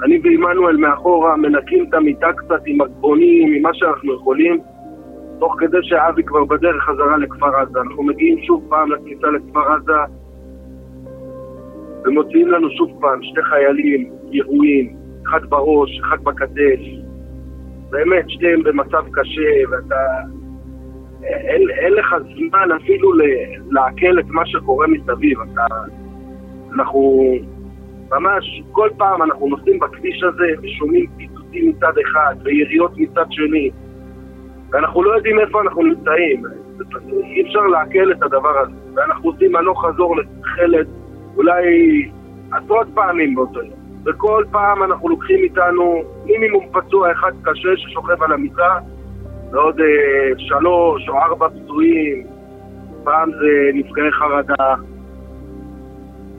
אני 0.03 0.19
ועמנואל 0.24 0.77
מאחורה 0.77 1.38
מנקים 1.38 1.86
את 1.89 1.93
המיטה 1.93 2.33
קצת 2.33 2.62
עם 2.65 2.81
מגבונים, 2.81 3.53
עם 3.53 3.62
מה 3.62 3.74
שאנחנו 3.74 4.13
יכולים. 4.13 4.60
תוך 5.43 5.55
כדי 5.59 5.77
שאבי 5.81 6.23
כבר 6.23 6.45
בדרך 6.45 6.83
חזרה 6.83 7.17
לכפר 7.17 7.55
עזה. 7.55 7.79
אנחנו 7.81 8.03
מגיעים 8.03 8.43
שוב 8.43 8.65
פעם 8.69 8.91
לכניסה 8.91 9.27
לכפר 9.27 9.71
עזה 9.73 10.13
ומוציאים 12.05 12.47
לנו 12.47 12.69
שוב 12.69 12.97
פעם 13.01 13.23
שתי 13.23 13.43
חיילים 13.43 14.12
ירויים, 14.31 14.95
אחד 15.27 15.45
בראש, 15.50 16.00
אחד 16.00 16.23
בכתף. 16.23 16.79
באמת, 17.89 18.29
שתיהם 18.29 18.63
במצב 18.63 19.03
קשה, 19.12 19.69
ואתה... 19.71 19.95
אין, 21.23 21.62
אין 21.69 21.93
לך 21.93 22.15
זמן 22.35 22.71
אפילו 22.83 23.13
לעכל 23.71 24.19
את 24.19 24.25
מה 24.27 24.45
שקורה 24.45 24.88
מסביב. 24.88 25.38
אתה... 25.41 25.65
אנחנו 26.75 27.33
ממש, 28.12 28.62
כל 28.71 28.89
פעם 28.97 29.21
אנחנו 29.21 29.47
נוסעים 29.47 29.79
בכביש 29.79 30.23
הזה 30.23 30.47
ושומעים 30.62 31.05
פיצוצים 31.17 31.69
מצד 31.69 31.93
אחד 32.05 32.35
ויריות 32.43 32.97
מצד 32.97 33.25
שני. 33.29 33.71
ואנחנו 34.74 35.03
לא 35.03 35.15
יודעים 35.15 35.39
איפה 35.39 35.62
אנחנו 35.62 35.84
נמצאים. 35.84 36.44
אי 37.24 37.42
אפשר 37.48 37.60
לעכל 37.60 38.12
את 38.12 38.24
הדבר 38.24 38.60
הזה. 38.60 38.74
ואנחנו 38.96 39.30
עושים 39.30 39.56
הלוך 39.56 39.86
חזור 39.86 40.15
לחלד 40.18 40.88
אולי 41.36 41.63
עשרות 42.51 42.88
פעמים 42.94 43.36
באותו 43.36 43.60
יום. 43.63 43.84
וכל 44.06 44.44
פעם 44.51 44.84
אנחנו 44.84 45.10
לוקחים 45.10 45.39
איתנו 45.44 46.03
מינימום 46.25 46.65
פצוע 46.72 47.12
אחד 47.12 47.32
קשה 47.42 47.70
ששוכב 47.77 48.24
על 48.24 48.32
המיטה, 48.32 48.77
ועוד 49.51 49.80
אה, 49.80 50.30
שלוש 50.38 51.10
או 51.10 51.20
ארבע 51.20 51.48
פצועים, 51.50 52.27
פעם 53.03 53.32
זה 53.32 53.70
נפגעי 53.74 54.12
חרדה. 54.12 54.75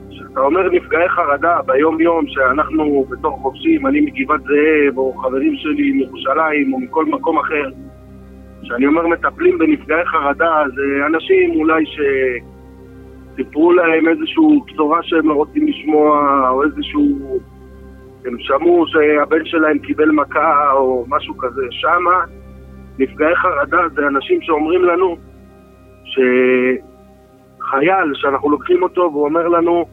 כשאתה 0.09 0.39
אומר 0.39 0.69
נפגעי 0.69 1.09
חרדה 1.09 1.59
ביום-יום 1.65 2.27
שאנחנו 2.27 3.05
בתור 3.09 3.37
חופשים, 3.37 3.87
אני 3.87 4.01
מגבעת 4.01 4.41
זאב, 4.41 4.97
או 4.97 5.13
חברים 5.13 5.55
שלי 5.55 5.91
מירושלים, 5.91 6.73
או 6.73 6.79
מכל 6.79 7.05
מקום 7.05 7.39
אחר, 7.39 7.69
כשאני 8.63 8.85
אומר 8.85 9.07
מטפלים 9.07 9.57
בנפגעי 9.57 10.05
חרדה, 10.05 10.63
זה 10.75 11.05
אנשים 11.05 11.55
אולי 11.55 11.83
שסיפרו 13.35 13.73
להם 13.73 14.07
איזושהי 14.07 14.59
בשורה 14.67 15.03
שהם 15.03 15.29
לא 15.29 15.33
רוצים 15.33 15.67
לשמוע, 15.67 16.49
או 16.49 16.63
איזשהו... 16.63 17.39
הם 18.25 18.39
שמעו 18.39 18.85
שהבן 18.87 19.45
שלהם 19.45 19.79
קיבל 19.79 20.11
מכה 20.11 20.71
או 20.71 21.05
משהו 21.07 21.37
כזה. 21.37 21.61
שמה 21.71 22.23
נפגעי 22.99 23.35
חרדה 23.35 23.89
זה 23.95 24.07
אנשים 24.07 24.41
שאומרים 24.41 24.83
לנו 24.83 25.17
שחייל 26.05 26.83
שאנחנו 28.13 28.49
לוקחים 28.49 28.83
אותו 28.83 29.01
והוא 29.01 29.25
אומר 29.25 29.47
לנו 29.47 29.85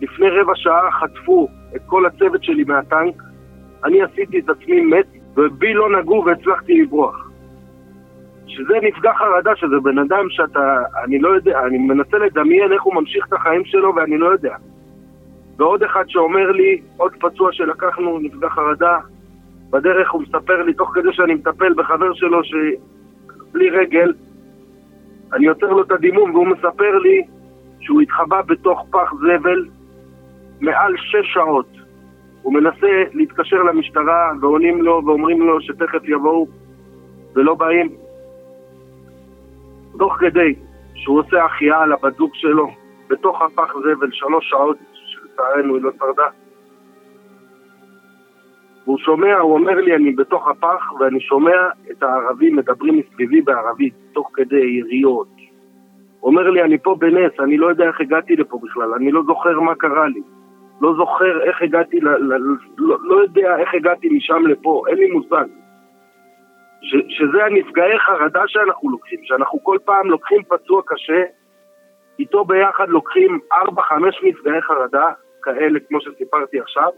לפני 0.00 0.30
רבע 0.30 0.52
שעה 0.56 0.90
חטפו 0.90 1.48
את 1.76 1.80
כל 1.86 2.06
הצוות 2.06 2.44
שלי 2.44 2.64
מהטנק, 2.64 3.22
אני 3.84 4.02
עשיתי 4.02 4.38
את 4.38 4.48
עצמי 4.48 4.80
מת 4.80 5.06
ובי 5.36 5.74
לא 5.74 5.98
נגעו 5.98 6.24
והצלחתי 6.24 6.82
לברוח. 6.82 7.27
שזה 8.48 8.74
נפגע 8.82 9.12
חרדה, 9.14 9.56
שזה 9.56 9.76
בן 9.82 9.98
אדם 9.98 10.24
שאתה, 10.30 10.82
אני 11.04 11.18
לא 11.18 11.28
יודע, 11.28 11.60
אני 11.66 11.78
מנסה 11.78 12.18
לדמיין 12.18 12.72
איך 12.72 12.82
הוא 12.82 12.94
ממשיך 12.94 13.26
את 13.28 13.32
החיים 13.32 13.64
שלו 13.64 13.94
ואני 13.94 14.18
לא 14.18 14.26
יודע. 14.26 14.56
ועוד 15.56 15.82
אחד 15.82 16.04
שאומר 16.08 16.50
לי, 16.50 16.80
עוד 16.96 17.12
פצוע 17.20 17.52
שלקחנו, 17.52 18.18
נפגע 18.18 18.48
חרדה, 18.48 18.98
בדרך 19.70 20.10
הוא 20.10 20.22
מספר 20.22 20.62
לי, 20.62 20.74
תוך 20.74 20.90
כדי 20.94 21.12
שאני 21.12 21.34
מטפל 21.34 21.74
בחבר 21.74 22.14
שלו 22.14 22.40
שבלי 22.44 23.70
רגל, 23.70 24.12
אני 25.32 25.46
יוצר 25.46 25.66
לו 25.66 25.82
את 25.82 25.90
הדימום 25.90 26.34
והוא 26.34 26.46
מספר 26.46 26.98
לי 26.98 27.22
שהוא 27.80 28.00
התחבא 28.00 28.42
בתוך 28.42 28.86
פח 28.90 29.14
זבל 29.14 29.64
מעל 30.60 30.94
שש 30.96 31.32
שעות. 31.34 31.68
הוא 32.42 32.54
מנסה 32.54 33.02
להתקשר 33.12 33.62
למשטרה 33.62 34.32
ועונים 34.40 34.82
לו 34.82 35.02
ואומרים 35.06 35.42
לו 35.42 35.60
שתכף 35.60 36.04
יבואו 36.04 36.46
ולא 37.34 37.54
באים. 37.54 38.07
תוך 39.98 40.16
כדי 40.18 40.54
שהוא 40.94 41.18
עושה 41.18 41.44
החייאה 41.44 41.86
לבת 41.86 42.16
זוג 42.16 42.30
שלו, 42.34 42.70
בתוך 43.08 43.42
הפח 43.42 43.74
זבל 43.78 44.12
שלוש 44.12 44.50
שעות, 44.50 44.76
שלצערנו 44.92 45.74
היא 45.74 45.82
לא 45.82 45.90
שרדה. 45.98 46.28
והוא 48.84 48.98
שומע, 48.98 49.38
הוא 49.38 49.54
אומר 49.54 49.74
לי, 49.74 49.96
אני 49.96 50.12
בתוך 50.12 50.48
הפח, 50.48 50.92
ואני 51.00 51.20
שומע 51.20 51.68
את 51.90 52.02
הערבים 52.02 52.56
מדברים 52.56 52.98
מסביבי 52.98 53.40
בערבית, 53.40 53.94
תוך 54.12 54.30
כדי 54.34 54.66
יריות. 54.66 55.28
הוא 56.20 56.30
אומר 56.30 56.50
לי, 56.50 56.62
אני 56.62 56.78
פה 56.78 56.96
בנס, 56.98 57.32
אני 57.40 57.56
לא 57.56 57.66
יודע 57.66 57.84
איך 57.84 58.00
הגעתי 58.00 58.36
לפה 58.36 58.58
בכלל, 58.62 58.94
אני 58.94 59.12
לא 59.12 59.22
זוכר 59.22 59.60
מה 59.60 59.74
קרה 59.74 60.08
לי. 60.08 60.20
לא 60.80 60.94
זוכר 60.96 61.42
איך 61.42 61.62
הגעתי, 61.62 62.00
ל, 62.00 62.08
ל, 62.08 62.38
לא, 62.78 62.96
לא 63.02 63.22
יודע 63.22 63.56
איך 63.58 63.74
הגעתי 63.74 64.08
משם 64.08 64.46
לפה, 64.46 64.82
אין 64.88 64.98
לי 64.98 65.10
מושג. 65.10 65.44
ש, 66.82 66.94
שזה 67.08 67.44
הנפגעי 67.44 67.98
חרדה 67.98 68.42
שאנחנו 68.46 68.90
לוקחים, 68.90 69.20
שאנחנו 69.22 69.64
כל 69.64 69.78
פעם 69.84 70.10
לוקחים 70.10 70.42
פצוע 70.42 70.82
קשה, 70.86 71.22
איתו 72.18 72.44
ביחד 72.44 72.88
לוקחים 72.88 73.38
4-5 73.52 73.56
נפגעי 74.22 74.62
חרדה, 74.62 75.12
כאלה 75.42 75.80
כמו 75.88 76.00
שסיפרתי 76.00 76.60
עכשיו, 76.60 76.90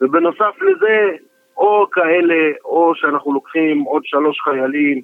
ובנוסף 0.00 0.62
לזה, 0.62 1.16
או 1.56 1.86
כאלה, 1.92 2.52
או 2.64 2.92
שאנחנו 2.94 3.32
לוקחים 3.32 3.80
עוד 3.80 4.02
שלוש 4.04 4.40
חיילים 4.40 5.02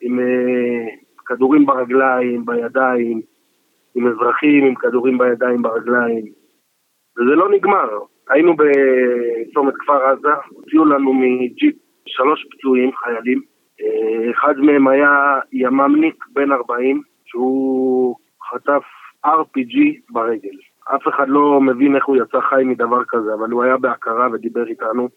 עם 0.00 0.18
uh, 0.18 1.24
כדורים 1.26 1.66
ברגליים, 1.66 2.46
בידיים, 2.46 3.20
עם 3.94 4.08
אזרחים 4.08 4.64
עם 4.64 4.74
כדורים 4.74 5.18
בידיים, 5.18 5.62
ברגליים, 5.62 6.24
וזה 7.18 7.34
לא 7.34 7.50
נגמר. 7.50 7.88
היינו 8.30 8.56
בצומת 8.56 9.74
כפר 9.78 10.04
עזה, 10.06 10.28
הוציאו 10.48 10.84
לנו 10.84 11.12
מג'יפ 11.12 11.74
שלוש 12.06 12.46
פצועים, 12.50 12.90
חיילים. 12.96 13.42
אה, 13.80 14.30
אחד 14.30 14.54
מהם 14.58 14.88
היה 14.88 15.38
ימ"מניק 15.52 16.24
בן 16.32 16.52
40, 16.52 17.02
שהוא 17.24 18.16
חטף 18.50 18.82
RPG 19.26 19.76
ברגל. 20.10 20.56
אף 20.94 21.08
אחד 21.08 21.28
לא 21.28 21.60
מבין 21.60 21.96
איך 21.96 22.06
הוא 22.06 22.16
יצא 22.16 22.40
חי 22.40 22.64
מדבר 22.64 23.04
כזה, 23.08 23.34
אבל 23.34 23.50
הוא 23.50 23.62
היה 23.62 23.76
בהכרה 23.76 24.28
ודיבר 24.32 24.66
איתנו. 24.66 25.08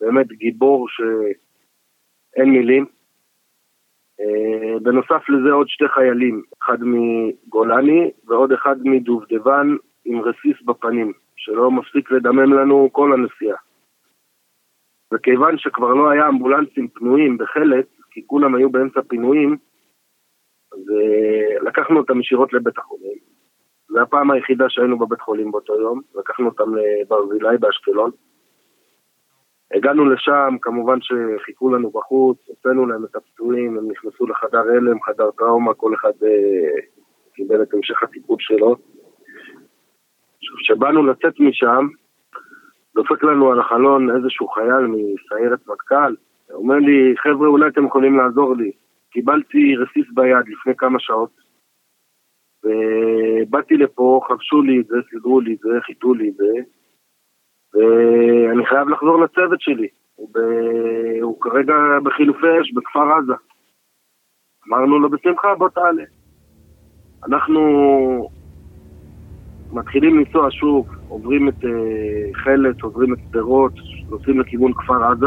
באמת 0.00 0.26
גיבור 0.32 0.86
שאין 0.88 2.50
מילים. 2.50 2.86
אה, 4.20 4.78
בנוסף 4.82 5.28
לזה 5.28 5.52
עוד 5.52 5.68
שתי 5.68 5.88
חיילים, 5.88 6.42
אחד 6.62 6.78
מגולני 6.80 8.10
ועוד 8.26 8.52
אחד 8.52 8.76
מדובדבן 8.84 9.76
עם 10.04 10.20
רסיס 10.20 10.62
בפנים, 10.64 11.12
שלא 11.36 11.70
מפסיק 11.70 12.10
לדמם 12.10 12.52
לנו 12.52 12.88
כל 12.92 13.12
הנסיעה. 13.12 13.56
וכיוון 15.12 15.58
שכבר 15.58 15.94
לא 15.94 16.10
היה 16.10 16.28
אמבולנסים 16.28 16.88
פנויים 16.88 17.38
בחלק, 17.38 17.86
כי 18.10 18.26
כולם 18.26 18.54
היו 18.54 18.70
באמצע 18.70 19.00
פינויים, 19.08 19.56
אז 20.72 20.78
uh, 20.78 21.64
לקחנו 21.64 21.98
אותם 21.98 22.20
ישירות 22.20 22.52
לבית 22.52 22.78
החולים. 22.78 23.18
זו 23.88 24.00
הפעם 24.00 24.30
היחידה 24.30 24.64
שהיינו 24.68 24.98
בבית 24.98 25.20
חולים 25.20 25.50
באותו 25.50 25.80
יום, 25.80 26.00
לקחנו 26.14 26.46
אותם 26.46 26.74
לברזילי 26.74 27.58
באשקלון. 27.58 28.10
הגענו 29.74 30.04
לשם, 30.04 30.56
כמובן 30.62 30.98
שחיכו 31.00 31.74
לנו 31.74 31.90
בחוץ, 31.90 32.38
הוצאנו 32.46 32.86
להם 32.86 33.04
את 33.04 33.16
הפצועים, 33.16 33.78
הם 33.78 33.90
נכנסו 33.90 34.26
לחדר 34.26 34.58
הלם, 34.58 35.02
חדר 35.02 35.30
טראומה, 35.30 35.74
כל 35.74 35.94
אחד 35.94 36.12
uh, 36.22 37.34
קיבל 37.34 37.62
את 37.62 37.74
המשך 37.74 38.02
הטיפול 38.02 38.36
שלו. 38.40 38.76
כשבאנו 40.58 41.06
לצאת 41.06 41.40
משם, 41.40 41.86
דופק 43.00 43.24
לנו 43.24 43.52
על 43.52 43.60
החלון 43.60 44.16
איזשהו 44.16 44.48
חייל 44.48 44.86
מסיירת 44.86 45.66
מטכ"ל, 45.68 46.14
אומר 46.50 46.76
לי, 46.76 47.14
חבר'ה, 47.16 47.48
אולי 47.48 47.68
אתם 47.68 47.86
יכולים 47.86 48.16
לעזור 48.16 48.56
לי. 48.56 48.72
קיבלתי 49.10 49.76
רסיס 49.76 50.06
ביד 50.14 50.48
לפני 50.48 50.76
כמה 50.76 50.98
שעות, 50.98 51.30
ובאתי 52.64 53.76
לפה, 53.76 54.20
חבשו 54.28 54.62
לי 54.62 54.80
את 54.80 54.86
זה, 54.86 54.96
סידרו 55.10 55.40
לי 55.40 55.54
את 55.54 55.58
זה, 55.58 55.80
חיטו 55.80 56.14
לי 56.14 56.28
את 56.28 56.34
זה, 56.34 56.52
ואני 57.74 58.66
חייב 58.66 58.88
לחזור 58.88 59.24
לצוות 59.24 59.60
שלי. 59.60 59.88
הוא, 60.14 60.28
ב... 60.34 60.38
הוא 61.22 61.40
כרגע 61.40 61.74
בחילופי 62.02 62.60
אש 62.60 62.72
בכפר 62.72 63.12
עזה. 63.18 63.34
אמרנו 64.68 64.98
לו, 64.98 65.10
בשמחה, 65.10 65.54
בוא 65.54 65.68
תעלה. 65.68 66.04
אנחנו 67.28 67.60
מתחילים 69.72 70.18
לנסוע 70.18 70.50
שוב, 70.50 70.86
עוברים 71.08 71.48
את 71.48 71.64
uh, 71.64 71.68
חלץ, 72.44 72.82
עוברים 72.82 73.12
את 73.12 73.18
שדרות, 73.28 73.72
נוסעים 74.10 74.40
לכיוון 74.40 74.72
כפר 74.72 75.04
עזה. 75.04 75.26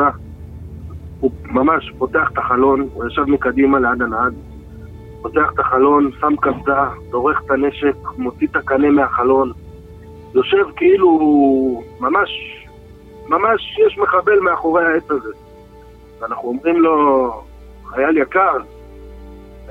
הוא 1.20 1.32
ממש 1.46 1.92
פותח 1.98 2.30
את 2.34 2.38
החלון, 2.38 2.88
הוא 2.94 3.06
ישב 3.08 3.22
מקדימה 3.22 3.80
ליד 3.80 4.02
הנהג, 4.02 4.34
פותח 5.22 5.52
את 5.54 5.60
החלון, 5.60 6.12
שם 6.20 6.36
קסדה, 6.42 6.90
דורך 7.12 7.42
את 7.46 7.52
הנשק, 7.52 7.96
מוציא 8.18 8.48
את 8.48 8.56
הקנה 8.56 8.90
מהחלון, 8.92 9.52
יושב 10.36 10.66
כאילו 10.76 11.84
ממש, 12.00 12.30
ממש 13.28 13.78
יש 13.88 13.98
מחבל 13.98 14.40
מאחורי 14.40 14.86
העץ 14.86 15.12
הזה. 15.12 15.34
ואנחנו 16.20 16.48
אומרים 16.50 16.82
לו, 16.82 17.32
חייל 17.86 18.18
יקר, 18.18 18.58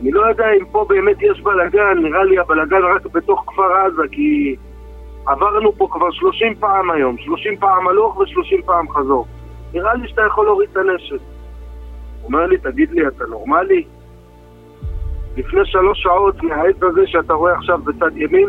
אני 0.03 0.11
לא 0.13 0.21
יודע 0.27 0.45
אם 0.61 0.65
פה 0.73 0.87
באמת 0.89 1.17
יש 1.23 1.41
בלאגן, 1.41 1.99
נראה 2.03 2.25
לי 2.25 2.39
הבלאגן 2.39 2.83
רק 2.83 3.07
בתוך 3.07 3.45
כפר 3.47 3.73
עזה, 3.73 4.03
כי 4.13 4.57
עברנו 5.27 5.73
פה 5.73 5.89
כבר 5.91 6.11
30 6.11 6.55
פעם 6.55 6.91
היום, 6.91 7.19
30 7.19 7.57
פעם 7.57 7.89
הלוך 7.89 8.17
ו-30 8.17 8.67
פעם 8.67 8.89
חזור. 8.89 9.27
נראה 9.75 9.95
לי 9.95 10.09
שאתה 10.09 10.23
יכול 10.27 10.45
להוריד 10.45 10.69
את 10.73 10.77
הנשק. 10.77 11.13
הוא 11.13 12.27
אומר 12.27 12.47
לי, 12.47 12.59
תגיד 12.59 12.91
לי, 12.91 13.07
אתה 13.07 13.25
נורמלי? 13.25 13.85
לפני 15.37 15.61
שלוש 15.65 16.03
שעות 16.03 16.43
מהעץ 16.43 16.83
הזה 16.83 17.07
שאתה 17.07 17.33
רואה 17.33 17.53
עכשיו 17.55 17.79
בצד 17.79 18.17
ימין, 18.17 18.49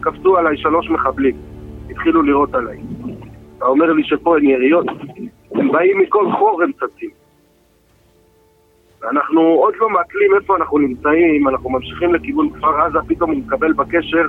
קפצו 0.00 0.36
עליי 0.36 0.56
שלוש 0.56 0.90
מחבלים. 0.90 1.34
התחילו 1.90 2.22
לירות 2.22 2.54
עליי. 2.54 2.78
אתה 3.58 3.64
אומר 3.64 3.92
לי 3.92 4.04
שפה 4.04 4.36
אין 4.36 4.44
יריות? 4.44 4.86
הם 5.54 5.72
באים 5.72 5.98
מכל 5.98 6.32
חור, 6.38 6.62
הם 6.62 6.70
צצים. 6.72 7.10
ואנחנו 9.04 9.40
עוד 9.40 9.74
לא 9.80 9.90
מעכלים 9.90 10.34
איפה 10.34 10.56
אנחנו 10.56 10.78
נמצאים, 10.78 11.48
אנחנו 11.48 11.70
ממשיכים 11.70 12.14
לכיוון 12.14 12.50
כפר 12.50 12.80
עזה, 12.80 12.98
פתאום 13.08 13.30
הוא 13.30 13.38
מקבל 13.38 13.72
בקשר 13.72 14.26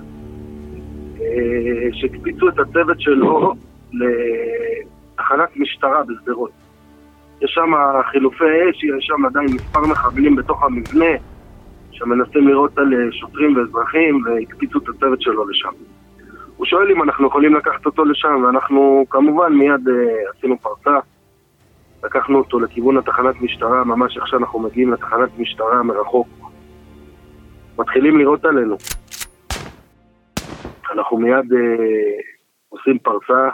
אה, 1.22 1.88
שהקפיצו 1.94 2.50
את 2.50 2.60
הצוות 2.60 3.02
שלו 3.02 3.54
לתחנת 5.14 5.58
משטרה 5.58 6.04
בשדרות. 6.04 6.52
יש 7.42 7.52
שם 7.52 7.72
חילופי 8.12 8.44
אש, 8.70 8.84
יש 8.84 9.06
שם 9.06 9.26
עדיין 9.26 9.46
מספר 9.46 9.82
מחבלים 9.82 10.36
בתוך 10.36 10.64
המבנה 10.64 11.12
שמנסים 11.92 12.48
לראות 12.48 12.78
על 12.78 12.94
אה, 12.94 13.12
שוטרים 13.12 13.58
ואזרחים 13.58 14.24
והקפיצו 14.26 14.80
את 14.80 14.90
הצוות 14.90 15.22
שלו 15.22 15.50
לשם. 15.50 15.70
הוא 16.58 16.66
שואל 16.66 16.92
אם 16.92 17.04
אנחנו 17.04 17.28
יכולים 17.28 17.56
לקחת 17.56 17.86
אותו 17.86 18.06
לשם, 18.06 18.44
ואנחנו 18.44 19.06
כמובן 19.10 19.54
מיד 19.54 19.88
uh, 19.88 20.38
עשינו 20.38 20.58
פרצה. 20.58 21.00
לקחנו 22.06 22.38
אותו 22.38 22.60
לכיוון 22.60 22.98
התחנת 22.98 23.42
משטרה, 23.42 23.84
ממש 23.84 24.18
איך 24.18 24.28
שאנחנו 24.28 24.60
מגיעים 24.60 24.94
לתחנת 24.94 25.30
משטרה 25.40 25.84
מרחוק. 25.84 26.28
מתחילים 27.80 28.18
לראות 28.18 28.46
עלינו. 28.46 28.76
אנחנו 30.92 31.18
מיד 31.18 31.54
אה, 31.54 32.20
עושים 32.70 33.00
פרסה, 33.00 33.50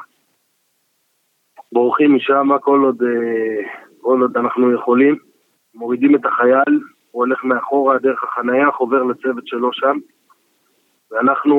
בורחים 1.71 2.15
משם 2.15 2.49
כל 2.61 2.79
עוד, 2.83 3.01
אה, 3.03 3.63
כל 4.01 4.21
עוד 4.21 4.37
אנחנו 4.37 4.73
יכולים, 4.73 5.15
מורידים 5.73 6.15
את 6.15 6.25
החייל, 6.25 6.79
הוא 7.11 7.25
הולך 7.25 7.43
מאחורה 7.43 7.97
דרך 7.97 8.23
החנייה, 8.23 8.71
חובר 8.71 9.03
לצוות 9.03 9.47
שלו 9.47 9.73
שם, 9.73 9.97
ואנחנו 11.11 11.57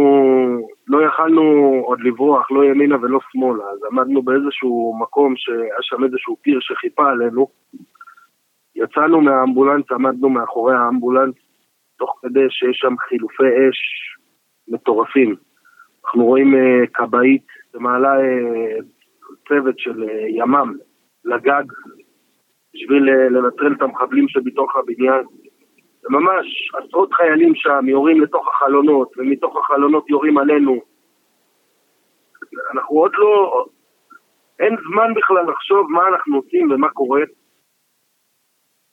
לא 0.89 1.07
יכלנו 1.07 1.43
עוד 1.85 2.01
לברוח, 2.01 2.51
לא 2.51 2.65
ימינה 2.65 2.97
ולא 3.03 3.19
שמאלה, 3.33 3.65
אז 3.73 3.79
עמדנו 3.91 4.23
באיזשהו 4.23 4.99
מקום 5.01 5.35
שהיה 5.37 5.77
שם 5.81 6.05
איזשהו 6.05 6.37
פיר 6.43 6.59
שחיפה 6.61 7.11
עלינו. 7.11 7.47
יצאנו 8.77 9.21
מהאמבולנס, 9.21 9.85
עמדנו 9.93 10.29
מאחורי 10.29 10.75
האמבולנס, 10.75 11.35
תוך 11.99 12.19
כדי 12.23 12.47
שיש 12.51 12.77
שם 12.77 12.95
חילופי 13.09 13.45
אש 13.45 13.79
מטורפים. 14.69 15.37
אנחנו 16.05 16.25
רואים 16.25 16.55
uh, 16.55 16.87
כבאית 16.95 17.47
שמעלה 17.73 18.17
uh, 18.17 18.83
צוות 19.49 19.79
של 19.79 20.03
uh, 20.03 20.11
ימ"מ 20.29 20.77
לגג 21.25 21.65
בשביל 22.75 23.09
uh, 23.09 23.33
לנטרל 23.33 23.73
את 23.73 23.83
המחבלים 23.83 24.29
שבתוך 24.29 24.77
הבניין. 24.77 25.25
וממש 26.05 26.73
עשרות 26.75 27.13
חיילים 27.15 27.55
שם 27.55 27.89
יורים 27.89 28.21
לתוך 28.21 28.49
החלונות, 28.49 29.13
ומתוך 29.17 29.57
החלונות 29.57 30.11
יורים 30.11 30.39
עלינו. 30.39 30.81
אנחנו 32.75 32.97
עוד 32.97 33.13
לא... 33.15 33.65
אין 34.61 34.77
זמן 34.77 35.15
בכלל 35.15 35.51
לחשוב 35.51 35.91
מה 35.91 36.09
אנחנו 36.09 36.37
עושים 36.37 36.71
ומה 36.71 36.89
קורה. 36.89 37.23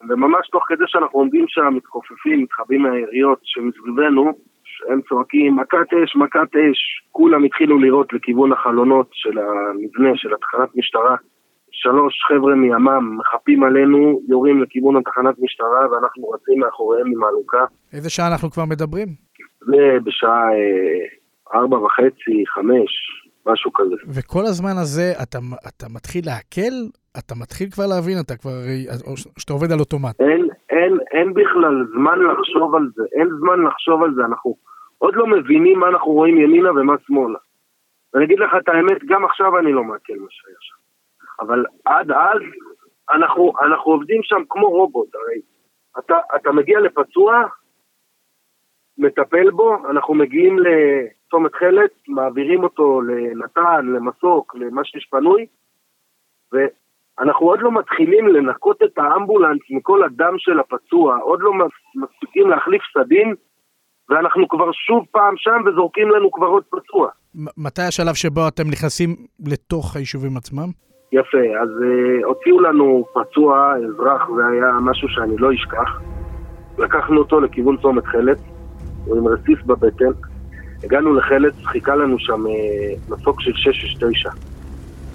וממש 0.08 0.48
תוך 0.48 0.64
כדי 0.68 0.84
שאנחנו 0.86 1.18
עומדים 1.18 1.44
שם, 1.48 1.74
מתכופפים, 1.74 2.42
מתחבאים 2.42 2.82
מהיריות 2.82 3.38
שמסביבנו, 3.42 4.32
הם 4.88 5.00
צועקים 5.08 5.56
מכת 5.56 5.92
אש, 6.04 6.16
מכת 6.16 6.56
אש, 6.56 7.06
כולם 7.10 7.44
התחילו 7.44 7.78
לירות 7.78 8.12
לכיוון 8.12 8.52
החלונות 8.52 9.08
של 9.12 9.38
המבנה, 9.38 10.16
של 10.16 10.34
התחנת 10.34 10.68
משטרה. 10.76 11.16
שלוש 11.72 12.14
חבר'ה 12.28 12.54
מימ"מ 12.54 13.18
מחפים 13.18 13.64
עלינו, 13.64 14.20
יורים 14.28 14.62
לכיוון 14.62 14.96
התחנת 14.96 15.34
משטרה 15.38 15.90
ואנחנו 15.90 16.28
רצים 16.28 16.60
מאחוריהם 16.60 17.06
עם 17.06 17.24
העלוקה. 17.24 17.64
איזה 17.92 18.10
שעה 18.10 18.28
אנחנו 18.32 18.50
כבר 18.50 18.64
מדברים? 18.64 19.08
זה 19.60 19.98
בשעה 20.04 20.52
אה, 20.52 21.60
ארבע 21.60 21.78
וחצי, 21.78 22.44
חמש, 22.46 22.90
משהו 23.46 23.72
כזה. 23.72 23.94
וכל 24.08 24.44
הזמן 24.46 24.76
הזה 24.82 25.12
אתה, 25.22 25.38
אתה 25.68 25.86
מתחיל 25.94 26.24
לעכל? 26.26 26.74
אתה 27.18 27.34
מתחיל 27.42 27.70
כבר 27.70 27.86
להבין, 27.86 28.16
אתה 28.24 28.36
כבר, 28.36 28.56
או 29.06 29.16
שאתה 29.38 29.52
עובד 29.52 29.72
על 29.72 29.78
אוטומט. 29.78 30.20
אין, 30.20 30.48
אין, 30.70 30.98
אין 31.12 31.34
בכלל 31.34 31.76
זמן 31.92 32.18
לחשוב 32.30 32.74
על 32.74 32.86
זה, 32.94 33.02
אין 33.12 33.28
זמן 33.40 33.58
לחשוב 33.66 34.02
על 34.02 34.14
זה, 34.14 34.22
אנחנו 34.24 34.56
עוד 34.98 35.14
לא 35.16 35.26
מבינים 35.26 35.78
מה 35.78 35.88
אנחנו 35.88 36.12
רואים 36.12 36.38
ימינה 36.38 36.70
ומה 36.70 36.94
שמאלה. 37.06 37.38
ואני 38.14 38.24
אגיד 38.24 38.38
לך 38.38 38.50
את 38.58 38.68
האמת, 38.68 39.04
גם 39.04 39.24
עכשיו 39.24 39.58
אני 39.58 39.72
לא 39.72 39.84
מעכל 39.84 40.18
מה 40.24 40.30
שהיה 40.30 40.56
שם. 40.60 40.79
אבל 41.40 41.64
עד 41.84 42.10
אז 42.10 42.42
אנחנו, 43.10 43.52
אנחנו 43.62 43.92
עובדים 43.92 44.20
שם 44.22 44.42
כמו 44.48 44.68
רובוט, 44.70 45.14
הרי 45.14 45.40
אתה, 45.98 46.14
אתה 46.36 46.52
מגיע 46.52 46.80
לפצוע, 46.80 47.42
מטפל 48.98 49.50
בו, 49.50 49.76
אנחנו 49.90 50.14
מגיעים 50.14 50.56
לצומת 50.58 51.54
חלץ, 51.54 51.90
מעבירים 52.08 52.64
אותו 52.64 53.00
לנתן, 53.00 53.86
למסוק, 53.86 54.54
למה 54.54 54.84
שיש 54.84 55.06
פנוי, 55.10 55.46
ואנחנו 56.52 57.46
עוד 57.46 57.60
לא 57.62 57.72
מתחילים 57.72 58.28
לנקות 58.28 58.82
את 58.82 58.98
האמבולנס 58.98 59.60
מכל 59.70 60.04
הדם 60.04 60.34
של 60.38 60.60
הפצוע, 60.60 61.18
עוד 61.18 61.40
לא 61.42 61.52
מספיקים 61.94 62.50
להחליף 62.50 62.82
סדין, 62.98 63.34
ואנחנו 64.08 64.48
כבר 64.48 64.72
שוב 64.72 65.04
פעם 65.10 65.34
שם 65.36 65.60
וזורקים 65.66 66.10
לנו 66.10 66.30
כבר 66.30 66.46
עוד 66.46 66.64
פצוע. 66.70 67.08
מתי 67.56 67.82
השלב 67.82 68.14
שבו 68.14 68.48
אתם 68.48 68.62
נכנסים 68.70 69.16
לתוך 69.46 69.96
היישובים 69.96 70.36
עצמם? 70.36 70.89
יפה, 71.12 71.38
אז 71.62 71.68
uh, 71.68 72.26
הוציאו 72.26 72.60
לנו 72.60 73.04
פצוע, 73.12 73.74
אזרח, 73.76 74.30
זה 74.36 74.42
היה 74.46 74.72
משהו 74.80 75.08
שאני 75.08 75.36
לא 75.38 75.52
אשכח. 75.54 76.00
לקחנו 76.78 77.18
אותו 77.18 77.40
לכיוון 77.40 77.76
צומת 77.76 78.06
חלץ, 78.06 78.38
הוא 79.04 79.18
עם 79.18 79.28
רסיס 79.28 79.58
בבטן. 79.66 80.12
הגענו 80.84 81.14
לחלץ, 81.14 81.54
חיכה 81.64 81.96
לנו 81.96 82.18
שם 82.18 82.46
uh, 82.46 83.14
מסוק 83.14 83.40
של 83.40 83.52
669. 83.54 84.30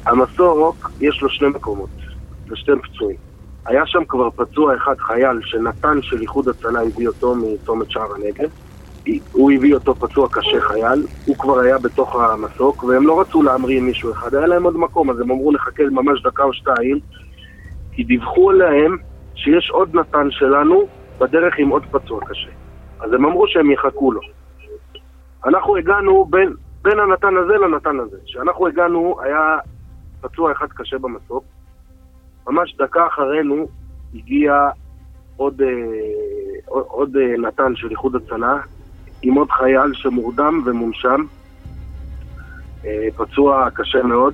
המסוק, 0.05 0.91
יש 1.01 1.21
לו 1.21 1.29
שני 1.29 1.47
מקומות, 1.47 1.89
ושתי 2.51 2.71
פצועים. 2.83 3.17
היה 3.65 3.85
שם 3.85 4.05
כבר 4.07 4.29
פצוע 4.29 4.75
אחד, 4.75 4.95
חייל, 4.97 5.39
שנתן 5.41 6.01
של 6.01 6.21
איחוד 6.21 6.49
הצלה 6.49 6.81
הביא 6.81 7.07
אותו 7.07 7.35
מצומת 7.35 7.91
שער 7.91 8.07
הנגב. 8.15 8.49
הוא 9.31 9.51
הביא 9.51 9.73
אותו 9.73 9.95
פצוע 9.95 10.27
קשה 10.31 10.61
חייל, 10.61 11.05
הוא 11.25 11.37
כבר 11.37 11.59
היה 11.59 11.77
בתוך 11.77 12.15
המסוק, 12.15 12.83
והם 12.83 13.07
לא 13.07 13.21
רצו 13.21 13.43
להמריא 13.43 13.77
עם 13.77 13.85
מישהו 13.85 14.11
אחד, 14.11 14.35
היה 14.35 14.47
להם 14.47 14.63
עוד 14.63 14.77
מקום, 14.77 15.09
אז 15.09 15.19
הם 15.19 15.31
אמרו 15.31 15.51
נחכה 15.51 15.83
ממש 15.83 16.23
דקה 16.23 16.43
או 16.43 16.53
שתיים, 16.53 16.99
כי 17.91 18.03
דיווחו 18.03 18.51
להם 18.51 18.97
שיש 19.35 19.69
עוד 19.69 19.95
נתן 19.95 20.31
שלנו 20.31 20.87
בדרך 21.19 21.53
עם 21.57 21.69
עוד 21.69 21.83
פצוע 21.91 22.19
קשה. 22.25 22.49
אז 22.99 23.13
הם 23.13 23.25
אמרו 23.25 23.47
שהם 23.47 23.71
יחכו 23.71 24.11
לו. 24.11 24.21
אנחנו 25.45 25.77
הגענו 25.77 26.25
בין, 26.25 26.53
בין 26.81 26.99
הנתן 26.99 27.37
הזה 27.37 27.53
לנתן 27.53 27.99
הזה. 27.99 28.17
כשאנחנו 28.25 28.67
הגענו, 28.67 29.15
היה 29.21 29.57
פצוע 30.21 30.51
אחד 30.51 30.67
קשה 30.67 30.97
במסוק. 30.97 31.43
ממש 32.47 32.75
דקה 32.75 33.07
אחרינו 33.07 33.67
הגיע 34.15 34.69
עוד, 35.37 35.61
אה, 35.61 35.67
עוד, 36.65 36.85
עוד 36.87 37.17
אה, 37.17 37.37
נתן 37.37 37.75
של 37.75 37.91
איחוד 37.91 38.15
הצלה, 38.15 38.57
עם 39.27 39.33
עוד 39.33 39.51
חייל 39.51 39.93
שמורדם 39.93 40.61
ומונשם, 40.65 41.21
אה, 42.85 43.07
פצוע 43.15 43.69
קשה 43.73 44.03
מאוד, 44.03 44.33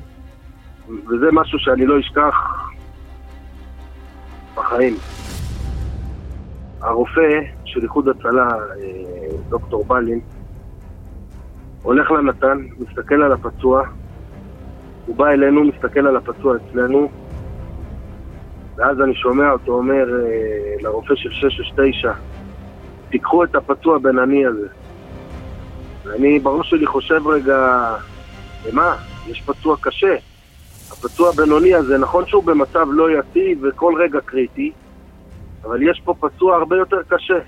וזה 0.88 1.30
משהו 1.32 1.60
שאני 1.60 1.86
לא 1.86 2.00
אשכח 2.00 2.36
בחיים. 4.56 4.96
הרופא 6.82 7.40
של 7.66 7.84
איחוד 7.84 8.08
הצלה, 8.08 8.48
אה, 8.50 9.38
דוקטור 9.50 9.86
בלין, 9.86 10.20
הולך 11.84 12.12
לנתן, 12.12 12.58
מסתכל 12.80 13.22
על 13.24 13.32
הפצוע, 13.32 13.84
הוא 15.06 15.16
בא 15.16 15.28
אלינו, 15.28 15.64
מסתכל 15.64 16.08
על 16.08 16.16
הפצוע 16.16 16.56
אצלנו, 16.56 17.10
ואז 18.76 19.02
אני 19.02 19.16
שומע 19.16 19.52
אותו 19.52 19.72
אומר 19.72 20.06
אה, 20.10 20.82
לרופא 20.82 21.16
של 21.16 21.32
669, 21.32 22.14
תיקחו 23.10 23.44
את 23.44 23.56
הפצוע 23.56 23.98
בינוני 23.98 24.46
הזה. 24.46 24.81
ואני 26.04 26.40
בראש 26.40 26.70
שלי 26.70 26.86
חושב 26.86 27.28
רגע, 27.28 27.92
למה? 28.66 28.96
יש 29.28 29.42
פצוע 29.42 29.78
קשה. 29.82 30.16
הפצוע 30.92 31.30
הבינוני 31.30 31.76
הזה, 31.76 31.98
נכון 31.98 32.26
שהוא 32.28 32.44
במצב 32.44 32.88
לא 32.92 33.20
יציב 33.20 33.60
וכל 33.62 33.94
רגע 33.98 34.20
קריטי, 34.26 34.72
אבל 35.64 35.90
יש 35.90 36.02
פה 36.06 36.14
פצוע 36.20 36.56
הרבה 36.56 36.78
יותר 36.78 37.02
קשה. 37.08 37.40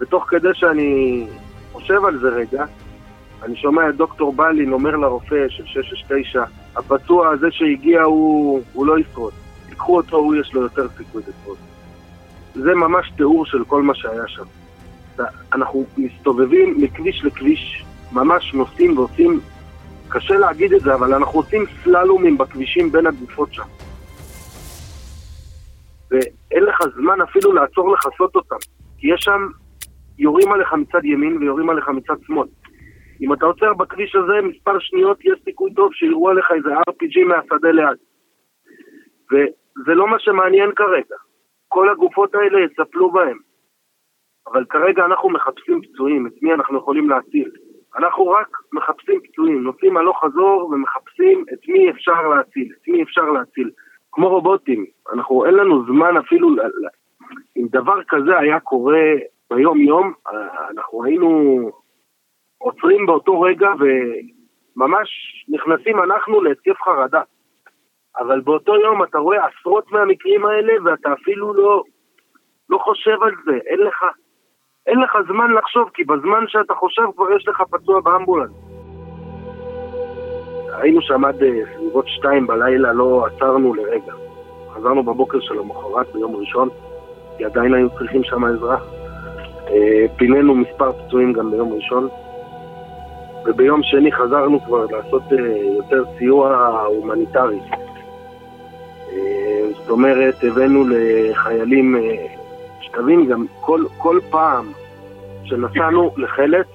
ותוך 0.00 0.24
כדי 0.28 0.48
שאני 0.54 1.26
חושב 1.72 2.04
על 2.04 2.18
זה 2.18 2.28
רגע, 2.28 2.64
אני 3.42 3.56
שומע 3.56 3.88
את 3.88 3.96
דוקטור 3.96 4.32
בלין 4.32 4.72
אומר 4.72 4.96
לרופא 4.96 5.48
של 5.48 5.66
669, 5.66 6.44
הפצוע 6.76 7.28
הזה 7.28 7.46
שהגיע 7.50 8.02
הוא, 8.02 8.62
הוא 8.72 8.86
לא 8.86 8.98
ישרוד. 8.98 9.32
תיקחו 9.68 9.96
אותו, 9.96 10.16
הוא 10.16 10.34
יש 10.34 10.54
לו 10.54 10.62
יותר 10.62 10.88
סיכוי 10.96 11.22
לשרוד. 11.22 11.58
זה 12.54 12.74
ממש 12.74 13.12
תיאור 13.16 13.46
של 13.46 13.64
כל 13.64 13.82
מה 13.82 13.94
שהיה 13.94 14.28
שם. 14.28 14.44
אנחנו 15.52 15.84
מסתובבים 15.98 16.74
מכביש 16.78 17.24
לכביש, 17.24 17.84
ממש 18.12 18.54
נוסעים 18.54 18.98
ועושים, 18.98 19.40
קשה 20.08 20.34
להגיד 20.34 20.72
את 20.72 20.80
זה, 20.80 20.94
אבל 20.94 21.14
אנחנו 21.14 21.38
עושים 21.38 21.64
סללומים 21.82 22.38
בכבישים 22.38 22.92
בין 22.92 23.06
הגופות 23.06 23.52
שם. 23.52 23.62
ואין 26.10 26.64
לך 26.64 26.78
זמן 26.96 27.20
אפילו 27.20 27.52
לעצור 27.52 27.92
לכסות 27.92 28.36
אותם, 28.36 28.56
כי 28.98 29.14
יש 29.14 29.20
שם, 29.20 29.48
יורים 30.18 30.52
עליך 30.52 30.72
מצד 30.72 31.04
ימין 31.04 31.36
ויורים 31.36 31.70
עליך 31.70 31.88
מצד 31.88 32.14
שמאל. 32.26 32.48
אם 33.20 33.32
אתה 33.32 33.46
עוצר 33.46 33.74
בכביש 33.74 34.16
הזה 34.16 34.48
מספר 34.48 34.78
שניות, 34.78 35.24
יש 35.24 35.40
סיכוי 35.44 35.74
טוב 35.74 35.94
שיראו 35.94 36.28
עליך 36.30 36.46
איזה 36.56 36.68
RPG 36.68 37.24
מהשדה 37.28 37.70
ליד. 37.70 37.98
וזה 39.32 39.94
לא 39.94 40.08
מה 40.08 40.16
שמעניין 40.18 40.70
כרגע. 40.76 41.16
כל 41.68 41.88
הגופות 41.88 42.34
האלה 42.34 42.58
יצפלו 42.64 43.10
בהם. 43.10 43.38
אבל 44.46 44.64
כרגע 44.64 45.04
אנחנו 45.04 45.30
מחפשים 45.30 45.80
פצועים, 45.82 46.26
את 46.26 46.32
מי 46.42 46.54
אנחנו 46.54 46.78
יכולים 46.78 47.10
להציל. 47.10 47.50
אנחנו 47.96 48.28
רק 48.28 48.48
מחפשים 48.72 49.20
פצועים, 49.20 49.62
נוסעים 49.62 49.96
הלוך 49.96 50.24
חזור 50.24 50.70
ומחפשים 50.72 51.44
את 51.52 51.68
מי 51.68 51.90
אפשר 51.90 52.28
להציל, 52.28 52.72
את 52.72 52.88
מי 52.88 53.02
אפשר 53.02 53.24
להציל. 53.24 53.70
כמו 54.12 54.28
רובוטים, 54.28 54.86
אנחנו, 55.12 55.46
אין 55.46 55.54
לנו 55.54 55.84
זמן 55.84 56.16
אפילו, 56.16 56.48
אם 57.56 57.66
דבר 57.70 58.02
כזה 58.08 58.38
היה 58.38 58.60
קורה 58.60 59.12
ביום 59.50 59.80
יום, 59.80 60.12
אנחנו 60.70 61.04
היינו 61.04 61.70
עוצרים 62.58 63.06
באותו 63.06 63.40
רגע 63.40 63.70
וממש 63.80 65.08
נכנסים 65.48 66.02
אנחנו 66.02 66.42
להתקף 66.42 66.82
חרדה. 66.84 67.22
אבל 68.18 68.40
באותו 68.40 68.76
יום 68.76 69.02
אתה 69.02 69.18
רואה 69.18 69.46
עשרות 69.46 69.92
מהמקרים 69.92 70.46
האלה 70.46 70.72
ואתה 70.84 71.12
אפילו 71.12 71.54
לא, 71.54 71.82
לא 72.70 72.78
חושב 72.78 73.22
על 73.22 73.34
זה, 73.44 73.58
אין 73.66 73.80
לך, 73.80 74.04
אין 74.90 75.00
לך 75.00 75.16
זמן 75.28 75.50
לחשוב, 75.52 75.90
כי 75.94 76.04
בזמן 76.04 76.44
שאתה 76.48 76.74
חושב 76.74 77.02
כבר 77.16 77.32
יש 77.36 77.48
לך 77.48 77.62
פצוע 77.70 78.00
באמבולנס. 78.00 78.50
היינו 80.72 81.02
שם 81.02 81.24
עד 81.24 81.42
אה, 81.42 81.60
סביבות 81.76 82.08
שתיים 82.08 82.46
בלילה, 82.46 82.92
לא 82.92 83.26
עצרנו 83.26 83.74
לרגע. 83.74 84.12
חזרנו 84.74 85.02
בבוקר 85.02 85.40
של 85.40 85.58
המחרת 85.58 86.12
ביום 86.14 86.36
ראשון, 86.36 86.68
כי 87.36 87.44
עדיין 87.44 87.74
היו 87.74 87.90
צריכים 87.98 88.24
שם 88.24 88.44
עזרה. 88.44 88.78
אה, 89.70 90.06
פינינו 90.16 90.54
מספר 90.54 90.92
פצועים 90.92 91.32
גם 91.32 91.50
ביום 91.50 91.72
ראשון, 91.72 92.08
וביום 93.46 93.82
שני 93.82 94.12
חזרנו 94.12 94.60
כבר 94.60 94.86
לעשות 94.90 95.22
אה, 95.32 95.56
יותר 95.76 96.04
סיוע 96.18 96.68
הומניטרי. 96.86 97.60
זאת 99.76 99.90
אומרת, 99.90 100.34
הבאנו 100.44 100.84
לחיילים 100.88 101.96
שתבין 102.80 103.26
גם, 103.26 103.46
כל, 103.60 103.84
כל 103.98 104.18
פעם 104.30 104.72
שנסענו 105.50 106.10
לחלץ, 106.16 106.66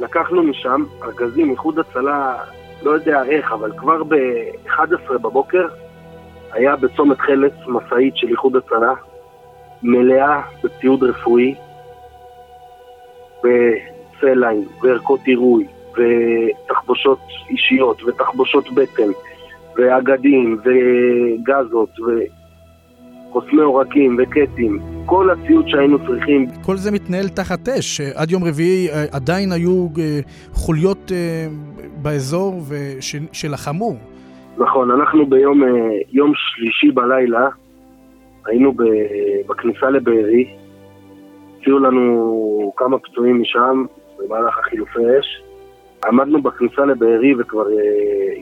לקחנו 0.00 0.42
משם 0.42 0.84
ארגזים, 1.02 1.50
איחוד 1.50 1.78
הצלה, 1.78 2.36
לא 2.82 2.90
יודע 2.90 3.24
איך, 3.24 3.52
אבל 3.52 3.72
כבר 3.78 4.04
ב-11 4.04 5.12
בבוקר 5.12 5.66
היה 6.52 6.76
בצומת 6.76 7.18
חלץ 7.20 7.52
משאית 7.66 8.16
של 8.16 8.28
איחוד 8.28 8.56
הצלה, 8.56 8.92
מלאה 9.82 10.42
בציוד 10.64 11.02
רפואי, 11.02 11.54
בסליים, 13.42 14.68
וערכות 14.82 15.20
עירוי, 15.24 15.66
ותחבושות 15.92 17.18
אישיות, 17.50 18.02
ותחבושות 18.02 18.64
בטן, 18.74 19.10
ואגדים, 19.76 20.60
וגזות, 20.64 21.90
וחוסמי 23.34 23.62
עורקים, 23.62 24.16
וקטים. 24.18 24.78
כל 25.06 25.30
הציוד 25.30 25.68
שהיינו 25.68 25.98
צריכים. 26.06 26.46
כל 26.62 26.76
זה 26.76 26.90
מתנהל 26.90 27.28
תחת 27.28 27.68
אש. 27.68 28.00
עד 28.00 28.30
יום 28.30 28.44
רביעי 28.44 28.88
אה, 28.88 29.04
עדיין 29.12 29.52
היו 29.52 29.88
אה, 29.98 30.20
חוליות 30.52 31.12
אה, 31.12 31.46
באזור 32.02 32.60
שלחמו. 33.32 33.94
נכון, 34.58 34.90
אנחנו 34.90 35.26
ביום 35.26 35.62
יום 36.12 36.32
שלישי 36.34 36.90
בלילה 36.90 37.48
היינו 38.46 38.72
בכניסה 39.48 39.90
לבארי, 39.90 40.56
הציעו 41.60 41.78
לנו 41.78 42.72
כמה 42.76 42.98
פצועים 42.98 43.40
משם 43.40 43.84
במהלך 44.18 44.58
החילופי 44.58 44.98
אש. 45.20 45.42
עמדנו 46.06 46.42
בכניסה 46.42 46.84
לבארי 46.84 47.34
וכבר 47.38 47.64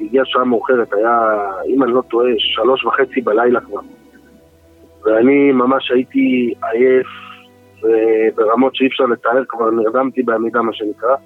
הגיעה 0.01 0.25
שעה 0.25 0.45
מאוחרת, 0.45 0.93
היה, 0.93 1.19
אם 1.67 1.83
אני 1.83 1.93
לא 1.93 2.03
טועה, 2.11 2.31
שלוש 2.39 2.85
וחצי 2.85 3.21
בלילה 3.21 3.61
כבר. 3.61 3.81
ואני 5.05 5.53
ממש 5.53 5.91
הייתי 5.91 6.55
עייף 6.63 7.07
וברמות 7.83 8.75
שאי 8.75 8.87
אפשר 8.87 9.05
לתאר, 9.05 9.45
כבר 9.49 9.71
נרדמתי 9.71 10.23
בעמידה 10.23 10.63
מה 10.63 10.73
שנקרא. 10.73 11.17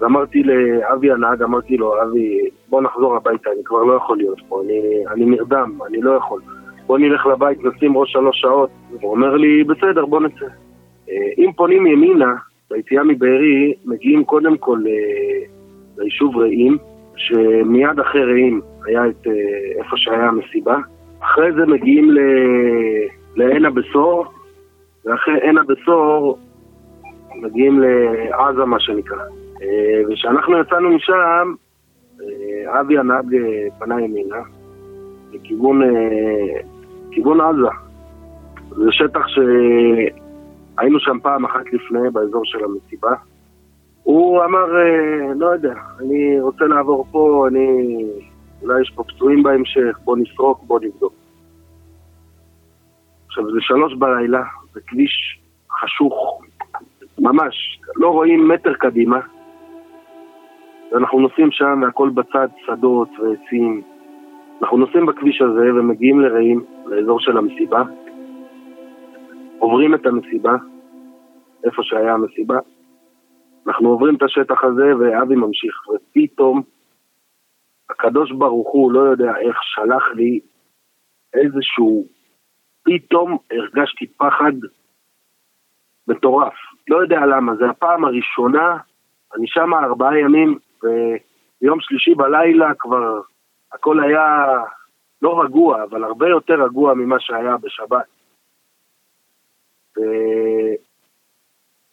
ואמרתי 0.00 0.42
לאבי 0.42 1.10
הנהג, 1.10 1.42
אמרתי 1.42 1.76
לו, 1.76 2.02
אבי, 2.02 2.48
בוא 2.68 2.82
נחזור 2.82 3.16
הביתה, 3.16 3.50
אני 3.50 3.64
כבר 3.64 3.82
לא 3.82 3.94
יכול 3.94 4.16
להיות 4.16 4.38
פה, 4.48 4.62
אני, 4.64 4.80
אני 5.10 5.24
נרדם, 5.24 5.78
אני 5.86 6.02
לא 6.02 6.12
יכול. 6.12 6.40
בוא 6.86 6.98
נלך 6.98 7.26
לבית, 7.26 7.64
נשים 7.64 7.96
ראש 7.96 8.12
שלוש 8.12 8.40
שעות. 8.40 8.70
הוא 9.00 9.10
אומר 9.10 9.36
לי, 9.36 9.64
בסדר, 9.64 10.06
בוא 10.06 10.20
נצא. 10.20 10.46
אה, 11.10 11.16
אם 11.38 11.52
פונים 11.56 11.86
ימינה, 11.86 12.34
ביציאה 12.70 13.04
מבארי, 13.04 13.74
מגיעים 13.84 14.24
קודם 14.24 14.58
כל 14.58 14.78
אה, 14.86 15.46
ליישוב 15.98 16.36
רעים, 16.36 16.78
שמיד 17.16 18.00
אחרי 18.00 18.24
רעים 18.24 18.60
היה 18.86 19.06
את 19.06 19.26
אה, 19.26 19.82
איפה 19.82 19.96
שהיה 19.96 20.28
המסיבה. 20.28 20.76
אחרי 21.22 21.52
זה 21.52 21.66
מגיעים 21.66 22.10
ל... 22.10 22.18
לעין 23.36 23.64
הבשור, 23.64 24.24
ואחרי 25.04 25.40
עין 25.40 25.58
הבשור 25.58 26.38
מגיעים 27.34 27.80
לעזה, 27.80 28.64
מה 28.64 28.80
שנקרא. 28.80 29.24
אה, 29.62 30.02
וכשאנחנו 30.08 30.58
יצאנו 30.58 30.90
משם, 30.90 31.54
אה, 32.20 32.80
אבי 32.80 32.98
הנהג 32.98 33.34
אה, 33.34 33.66
פנה 33.78 34.00
ימינה, 34.00 34.42
לכיוון 35.32 35.80
כיוון 37.10 37.40
עזה. 37.40 37.68
זה 38.68 38.90
שטח 38.90 39.26
שהיינו 39.28 41.00
שם 41.00 41.18
פעם 41.22 41.44
אחת 41.44 41.72
לפני, 41.72 42.10
באזור 42.12 42.44
של 42.44 42.58
המסיבה. 42.64 43.14
הוא 44.02 44.44
אמר, 44.44 44.66
לא 45.36 45.46
יודע, 45.46 45.74
אני 46.00 46.40
רוצה 46.40 46.64
לעבור 46.64 47.06
פה, 47.10 47.48
אני 47.48 48.04
אולי 48.62 48.82
יש 48.82 48.92
פה 48.94 49.04
פצועים 49.04 49.42
בהמשך, 49.42 49.98
בוא 50.04 50.16
נסרוק, 50.16 50.62
בוא 50.62 50.80
נבדוק. 50.82 51.12
עכשיו, 53.26 53.44
זה 53.52 53.60
שלוש 53.60 53.94
בלילה, 53.94 54.42
זה 54.72 54.80
כביש 54.86 55.40
חשוך, 55.70 56.42
ממש, 57.18 57.80
לא 57.96 58.08
רואים 58.08 58.48
מטר 58.48 58.74
קדימה. 58.74 59.20
ואנחנו 60.92 61.20
נוסעים 61.20 61.48
שם 61.50 61.80
והכל 61.82 62.10
בצד, 62.10 62.48
שדות 62.66 63.08
ועצים. 63.18 63.82
אנחנו 64.62 64.76
נוסעים 64.76 65.06
בכביש 65.06 65.42
הזה 65.42 65.74
ומגיעים 65.74 66.20
לרעים, 66.20 66.64
לאזור 66.86 67.20
של 67.20 67.36
המסיבה. 67.36 67.82
עוברים 69.58 69.94
את 69.94 70.06
המסיבה, 70.06 70.52
איפה 71.64 71.82
שהיה 71.82 72.14
המסיבה. 72.14 72.58
אנחנו 73.66 73.88
עוברים 73.88 74.14
את 74.14 74.22
השטח 74.22 74.64
הזה 74.64 74.96
ואבי 74.98 75.34
ממשיך, 75.34 75.88
ופתאום 75.88 76.62
הקדוש 78.02 78.32
ברוך 78.32 78.68
הוא, 78.72 78.92
לא 78.92 79.00
יודע 79.00 79.32
איך, 79.38 79.56
שלח 79.62 80.04
לי 80.14 80.40
איזשהו, 81.34 82.06
פתאום 82.82 83.38
הרגשתי 83.50 84.06
פחד 84.06 84.52
מטורף. 86.08 86.54
לא 86.88 87.02
יודע 87.02 87.20
למה, 87.26 87.56
זה 87.56 87.70
הפעם 87.70 88.04
הראשונה, 88.04 88.76
אני 89.36 89.46
שם 89.46 89.74
ארבעה 89.74 90.18
ימים, 90.18 90.58
ויום 90.82 91.80
שלישי 91.80 92.14
בלילה 92.14 92.74
כבר 92.78 93.20
הכל 93.72 94.00
היה 94.04 94.46
לא 95.22 95.42
רגוע, 95.42 95.82
אבל 95.82 96.04
הרבה 96.04 96.28
יותר 96.28 96.64
רגוע 96.64 96.94
ממה 96.94 97.20
שהיה 97.20 97.56
בשבת. 97.56 98.06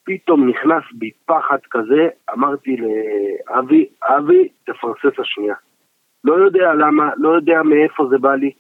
פתאום 0.04 0.50
נכנס 0.50 0.84
בי 0.94 1.12
פחד 1.26 1.60
כזה, 1.72 2.10
אמרתי 2.34 2.78
לאבי, 2.78 3.86
אבי, 4.02 4.50
תפרסס 4.64 5.20
השנייה. 5.20 5.56
לא 6.24 6.34
יודע 6.34 6.74
למה, 6.74 7.10
לא 7.18 7.30
יודע 7.30 7.64
מאיפה 7.64 8.08
זה 8.10 8.18
בא 8.18 8.36
לי. 8.36 8.52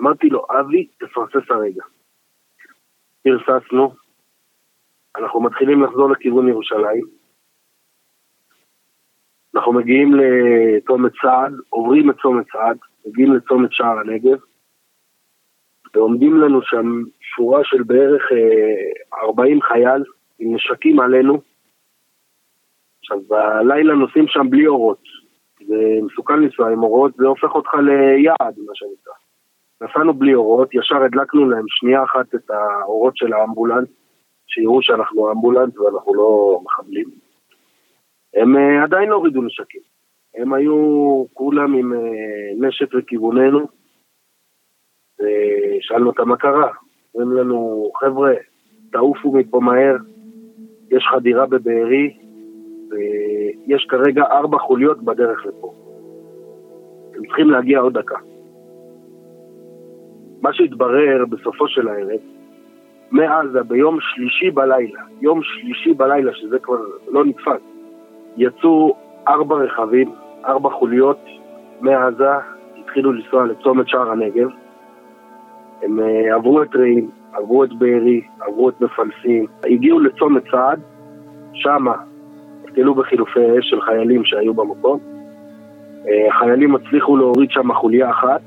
אמרתי 0.00 0.28
לו, 0.28 0.46
אבי, 0.60 0.86
תפרסס 0.98 1.50
הרגע. 1.50 1.82
פרססנו, 3.22 3.94
אנחנו 5.18 5.40
מתחילים 5.40 5.82
לחזור 5.82 6.10
לכיוון 6.10 6.48
ירושלים. 6.48 7.04
אנחנו 9.54 9.72
מגיעים 9.72 10.14
לצומת 10.14 11.12
סעד, 11.22 11.52
עוברים 11.68 12.10
את 12.10 12.16
צומת 12.22 12.46
סעד, 12.52 12.78
מגיעים 13.06 13.34
לצומת 13.34 13.72
שער 13.72 13.98
הנגב, 13.98 14.38
ועומדים 15.94 16.40
לנו 16.40 16.62
שם 16.62 17.02
שורה 17.20 17.60
של 17.64 17.82
בערך 17.82 18.22
40 19.22 19.56
אה, 19.56 19.68
חייל 19.68 20.04
עם 20.38 20.54
נשקים 20.54 21.00
עלינו. 21.00 21.40
עכשיו, 23.00 23.20
בלילה 23.28 23.94
נוסעים 23.94 24.28
שם 24.28 24.50
בלי 24.50 24.66
אורות. 24.66 25.19
זה 25.66 25.74
מסוכן 26.02 26.42
לנסוע 26.42 26.72
עם 26.72 26.82
אורות, 26.82 27.14
זה 27.16 27.26
הופך 27.26 27.54
אותך 27.54 27.74
ליעד, 27.74 28.54
מה 28.66 28.72
שנקרא. 28.74 29.14
נסענו 29.80 30.14
בלי 30.14 30.34
אורות, 30.34 30.74
ישר 30.74 31.02
הדלקנו 31.02 31.50
להם 31.50 31.64
שנייה 31.68 32.04
אחת 32.04 32.34
את 32.34 32.50
האורות 32.50 33.16
של 33.16 33.32
האמבולנס, 33.32 33.88
שיראו 34.46 34.82
שאנחנו 34.82 35.32
אמבולנס 35.32 35.78
ואנחנו 35.78 36.14
לא 36.14 36.60
מחבלים. 36.64 37.08
הם 38.34 38.56
uh, 38.56 38.84
עדיין 38.84 39.08
לא 39.08 39.14
הורידו 39.14 39.42
נשקים. 39.42 39.80
הם 40.34 40.52
היו 40.52 41.24
כולם 41.34 41.74
עם 41.74 41.92
uh, 41.92 42.66
נשק 42.66 42.94
לכיווננו, 42.94 43.66
ושאלנו 45.20 46.06
אותם 46.06 46.28
מה 46.28 46.36
קרה. 46.36 46.72
אומרים 47.14 47.36
לנו, 47.36 47.90
חבר'ה, 48.00 48.32
תעופו 48.92 49.32
מפה 49.32 49.60
מהר, 49.60 49.96
יש 50.90 51.04
חדירה 51.14 51.46
בבארי, 51.46 52.16
ויש 52.90 53.86
כרגע 53.88 54.22
ארבע 54.22 54.58
חוליות 54.58 55.02
בדרך 55.02 55.46
לפה. 55.46 55.72
הם 57.16 57.26
צריכים 57.26 57.50
להגיע 57.50 57.80
עוד 57.80 57.98
דקה. 57.98 58.18
מה 60.42 60.52
שהתברר 60.52 61.24
בסופו 61.30 61.68
של 61.68 61.88
הערב, 61.88 62.20
מעזה 63.10 63.62
ביום 63.62 63.98
שלישי 64.00 64.50
בלילה, 64.50 65.00
יום 65.20 65.40
שלישי 65.42 65.94
בלילה, 65.94 66.34
שזה 66.34 66.58
כבר 66.58 66.78
לא 67.08 67.24
נתפס, 67.24 67.62
יצאו 68.36 68.96
ארבע 69.28 69.56
רכבים, 69.56 70.12
ארבע 70.44 70.70
חוליות 70.70 71.20
מעזה, 71.80 72.30
התחילו 72.78 73.12
לנסוע 73.12 73.46
לצומת 73.46 73.88
שער 73.88 74.10
הנגב. 74.10 74.48
הם 75.82 75.98
uh, 75.98 76.34
עברו 76.34 76.62
את 76.62 76.76
רעים, 76.76 77.10
עברו 77.32 77.64
את 77.64 77.72
בארי, 77.72 78.20
עברו 78.40 78.68
את 78.68 78.80
מפלסים, 78.80 79.46
הגיעו 79.64 80.00
לצומת 80.00 80.42
צעד, 80.50 80.80
שמה 81.52 81.94
נתקלו 82.70 82.94
בחילופי 82.94 83.58
אש 83.58 83.70
של 83.70 83.80
חיילים 83.80 84.24
שהיו 84.24 84.54
במקום. 84.54 85.00
אה, 86.08 86.28
החיילים 86.28 86.74
הצליחו 86.74 87.16
להוריד 87.16 87.50
שם 87.50 87.74
חוליה 87.74 88.10
אחת, 88.10 88.40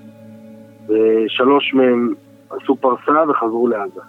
ושלוש 0.88 1.74
מהם 1.74 2.14
עשו 2.50 2.76
פרסה 2.76 3.24
וחזרו 3.30 3.68
לעזה. 3.68 4.02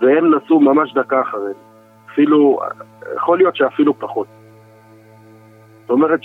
והם 0.00 0.34
נסעו 0.34 0.60
ממש 0.60 0.92
דקה 0.94 1.20
אחרי 1.20 1.52
אפילו, 2.12 2.60
יכול 3.16 3.38
להיות 3.38 3.56
שאפילו 3.56 3.98
פחות. 3.98 4.26
זאת 5.80 5.90
אומרת 5.90 6.20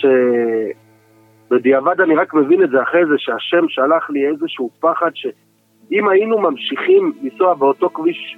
שבדיעבד 1.48 2.00
אני 2.00 2.14
רק 2.16 2.34
מבין 2.34 2.62
את 2.62 2.70
זה 2.70 2.82
אחרי 2.82 3.06
זה, 3.06 3.14
שהשם 3.18 3.68
שלח 3.68 4.10
לי 4.10 4.26
איזשהו 4.26 4.70
פחד 4.80 5.10
שאם 5.14 6.08
היינו 6.08 6.38
ממשיכים 6.38 7.12
לנסוע 7.22 7.54
באותו 7.54 7.88
כביש 7.88 8.36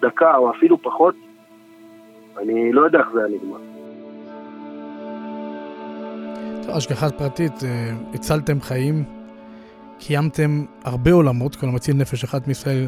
דקה 0.00 0.36
או 0.36 0.50
אפילו 0.50 0.82
פחות, 0.82 1.14
אני 2.42 2.72
לא 2.72 2.80
יודע 2.80 2.98
איך 2.98 3.06
זה 3.14 3.18
היה 3.18 3.28
נגמר. 3.28 3.58
השגחה 6.76 7.10
פרטית, 7.10 7.64
אה, 7.64 7.90
הצלתם 8.14 8.60
חיים, 8.60 9.04
קיימתם 9.98 10.64
הרבה 10.84 11.12
עולמות, 11.12 11.56
כלומר 11.56 11.74
מציל 11.74 11.96
נפש 11.96 12.24
אחת 12.24 12.48
מישראל 12.48 12.86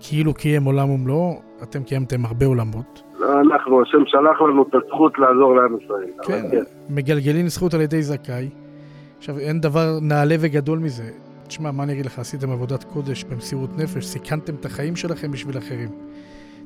כאילו 0.00 0.34
קיים 0.34 0.64
עולם 0.64 0.90
ומלואו, 0.90 1.40
אתם 1.62 1.82
קיימתם 1.82 2.26
הרבה 2.26 2.46
עולמות. 2.46 3.02
לא 3.18 3.40
אנחנו, 3.40 3.82
השם 3.82 4.06
שלח 4.06 4.40
לנו 4.40 4.62
את 4.62 4.74
הזכות 4.74 5.18
לעזור 5.18 5.56
לעם 5.56 5.76
ישראל. 5.84 6.10
כן, 6.22 6.50
כן, 6.50 6.62
מגלגלים 6.88 7.48
זכות 7.48 7.74
על 7.74 7.80
ידי 7.80 8.02
זכאי. 8.02 8.48
עכשיו, 9.18 9.38
אין 9.38 9.60
דבר 9.60 9.98
נעלה 10.02 10.34
וגדול 10.40 10.78
מזה. 10.78 11.10
תשמע, 11.46 11.70
מה 11.70 11.82
אני 11.82 11.92
אגיד 11.92 12.06
לך, 12.06 12.18
עשיתם 12.18 12.50
עבודת 12.50 12.84
קודש 12.84 13.24
במסירות 13.24 13.70
נפש, 13.78 14.06
סיכנתם 14.06 14.54
את 14.54 14.64
החיים 14.64 14.96
שלכם 14.96 15.30
בשביל 15.30 15.58
אחרים. 15.58 15.88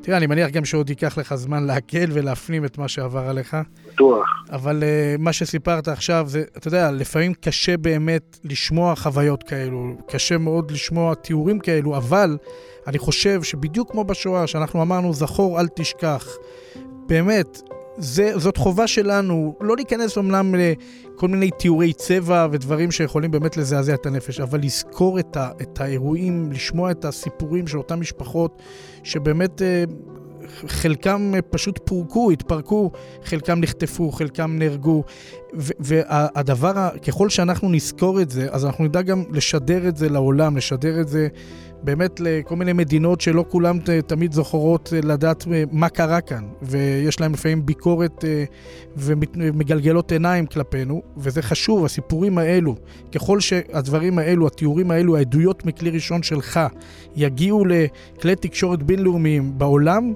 תראה, 0.02 0.16
אני 0.16 0.26
מניח 0.26 0.50
גם 0.50 0.64
שעוד 0.64 0.90
ייקח 0.90 1.18
לך 1.18 1.34
זמן 1.34 1.64
להקל 1.64 2.06
ולהפנים 2.12 2.64
את 2.64 2.78
מה 2.78 2.88
שעבר 2.88 3.28
עליך. 3.28 3.56
בטוח. 3.94 4.26
אבל 4.50 4.82
uh, 4.82 5.20
מה 5.20 5.32
שסיפרת 5.32 5.88
עכשיו, 5.88 6.24
זה, 6.28 6.44
אתה 6.56 6.68
יודע, 6.68 6.90
לפעמים 6.90 7.34
קשה 7.34 7.76
באמת 7.76 8.38
לשמוע 8.44 8.94
חוויות 8.94 9.42
כאלו, 9.42 9.96
קשה 10.08 10.38
מאוד 10.38 10.70
לשמוע 10.70 11.14
תיאורים 11.14 11.58
כאלו, 11.58 11.96
אבל 11.96 12.36
אני 12.86 12.98
חושב 12.98 13.42
שבדיוק 13.42 13.90
כמו 13.90 14.04
בשואה, 14.04 14.46
שאנחנו 14.46 14.82
אמרנו, 14.82 15.12
זכור, 15.12 15.60
אל 15.60 15.68
תשכח. 15.68 16.26
באמת, 17.08 17.60
זה, 17.98 18.32
זאת 18.38 18.56
חובה 18.56 18.86
שלנו, 18.86 19.54
לא 19.60 19.76
להיכנס 19.76 20.18
אמנם 20.18 20.54
לכל 20.54 21.28
מיני 21.28 21.50
תיאורי 21.50 21.92
צבע 21.92 22.46
ודברים 22.52 22.90
שיכולים 22.90 23.30
באמת 23.30 23.56
לזעזע 23.56 23.94
את 23.94 24.06
הנפש, 24.06 24.40
אבל 24.40 24.60
לזכור 24.60 25.18
את, 25.18 25.36
ה, 25.36 25.50
את 25.62 25.80
האירועים, 25.80 26.52
לשמוע 26.52 26.90
את 26.90 27.04
הסיפורים 27.04 27.66
של 27.66 27.78
אותן 27.78 27.94
משפחות, 27.94 28.62
שבאמת 29.02 29.62
אה, 29.62 29.84
חלקם 30.66 31.32
פשוט 31.50 31.80
פורקו, 31.84 32.30
התפרקו, 32.30 32.90
חלקם 33.24 33.60
נחטפו, 33.60 34.10
חלקם 34.10 34.58
נהרגו. 34.58 35.04
והדבר, 35.54 36.88
ככל 37.06 37.30
שאנחנו 37.30 37.70
נזכור 37.70 38.20
את 38.20 38.30
זה, 38.30 38.48
אז 38.50 38.64
אנחנו 38.64 38.84
נדע 38.84 39.02
גם 39.02 39.24
לשדר 39.30 39.88
את 39.88 39.96
זה 39.96 40.08
לעולם, 40.08 40.56
לשדר 40.56 41.00
את 41.00 41.08
זה 41.08 41.28
באמת 41.82 42.20
לכל 42.20 42.56
מיני 42.56 42.72
מדינות 42.72 43.20
שלא 43.20 43.44
כולם 43.48 43.78
תמיד 44.06 44.32
זוכרות 44.32 44.92
אה, 44.92 45.00
לדעת 45.02 45.44
אה, 45.52 45.64
מה 45.72 45.88
קרה 45.88 46.20
כאן, 46.20 46.44
ויש 46.62 47.20
להם 47.20 47.32
לפעמים 47.32 47.66
ביקורת 47.66 48.24
אה, 48.24 48.44
ומגלגלות 48.96 50.12
עיניים 50.12 50.46
כלפינו, 50.46 51.02
וזה 51.16 51.42
חשוב, 51.42 51.84
הסיפורים 51.84 52.38
האלו, 52.38 52.74
ככל 53.14 53.40
שהדברים 53.40 54.18
האלו, 54.18 54.46
התיאורים 54.46 54.90
האלו, 54.90 55.16
העדויות 55.16 55.66
מכלי 55.66 55.90
ראשון 55.90 56.22
שלך, 56.22 56.60
יגיעו 57.16 57.64
לכלי 57.64 58.36
תקשורת 58.36 58.82
בינלאומיים 58.82 59.58
בעולם, 59.58 60.12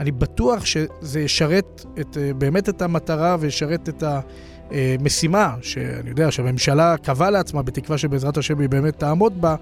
אני 0.00 0.10
בטוח 0.10 0.64
שזה 0.64 1.20
ישרת 1.20 1.84
את, 2.00 2.16
באמת 2.38 2.68
את 2.68 2.82
המטרה 2.82 3.36
וישרת 3.40 3.88
את 3.88 4.02
ה... 4.02 4.20
אה, 4.72 4.96
משימה, 5.00 5.54
שאני 5.62 6.10
יודע 6.10 6.30
שהממשלה 6.30 6.96
קבעה 6.96 7.30
לעצמה, 7.30 7.62
בתקווה 7.62 7.98
שבעזרת 7.98 8.36
השם 8.36 8.58
היא 8.60 8.68
באמת 8.68 8.98
תעמוד 8.98 9.40
בה, 9.40 9.54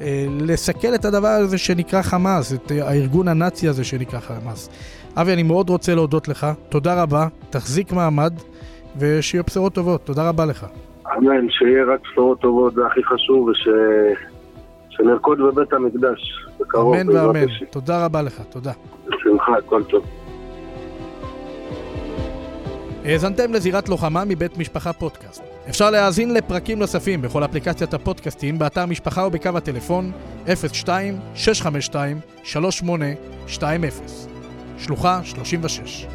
אה, 0.00 0.26
לסכל 0.40 0.94
את 0.94 1.04
הדבר 1.04 1.28
הזה 1.28 1.58
שנקרא 1.58 2.02
חמאס, 2.02 2.52
את 2.52 2.70
הארגון 2.70 3.28
הנאצי 3.28 3.68
הזה 3.68 3.84
שנקרא 3.84 4.20
חמאס. 4.20 4.70
אבי, 5.16 5.32
אני 5.32 5.42
מאוד 5.42 5.70
רוצה 5.70 5.94
להודות 5.94 6.28
לך, 6.28 6.46
תודה 6.68 7.02
רבה, 7.02 7.26
תחזיק 7.50 7.92
מעמד, 7.92 8.32
ושיהיו 8.98 9.44
בשורות 9.44 9.72
טובות, 9.72 10.00
תודה 10.04 10.28
רבה 10.28 10.44
לך. 10.44 10.66
אמן, 11.16 11.50
שיהיה 11.50 11.84
רק 11.84 12.00
בשורות 12.02 12.40
טובות, 12.40 12.74
זה 12.74 12.86
הכי 12.86 13.04
חשוב, 13.04 13.48
וש... 13.48 13.68
שנרקוד 14.90 15.38
בבית 15.38 15.72
המקדש, 15.72 16.46
בקרוב. 16.60 16.94
אמן 16.94 17.16
ואמן, 17.16 17.46
תודה 17.70 18.04
רבה 18.04 18.22
לך, 18.22 18.42
תודה. 18.50 18.72
בשמחה, 19.06 19.52
הכל 19.58 19.82
טוב. 19.82 20.21
האזנתם 23.04 23.52
לזירת 23.52 23.88
לוחמה 23.88 24.24
מבית 24.24 24.58
משפחה 24.58 24.92
פודקאסט. 24.92 25.42
אפשר 25.68 25.90
להאזין 25.90 26.34
לפרקים 26.34 26.78
נוספים 26.78 27.22
בכל 27.22 27.44
אפליקציית 27.44 27.94
הפודקאסטים, 27.94 28.58
באתר 28.58 28.86
משפחה 28.86 29.26
ובקו 29.26 29.50
הטלפון 29.56 30.12
02-652-3820. 30.46 30.50
שלוחה 34.78 35.20
36 35.24 36.06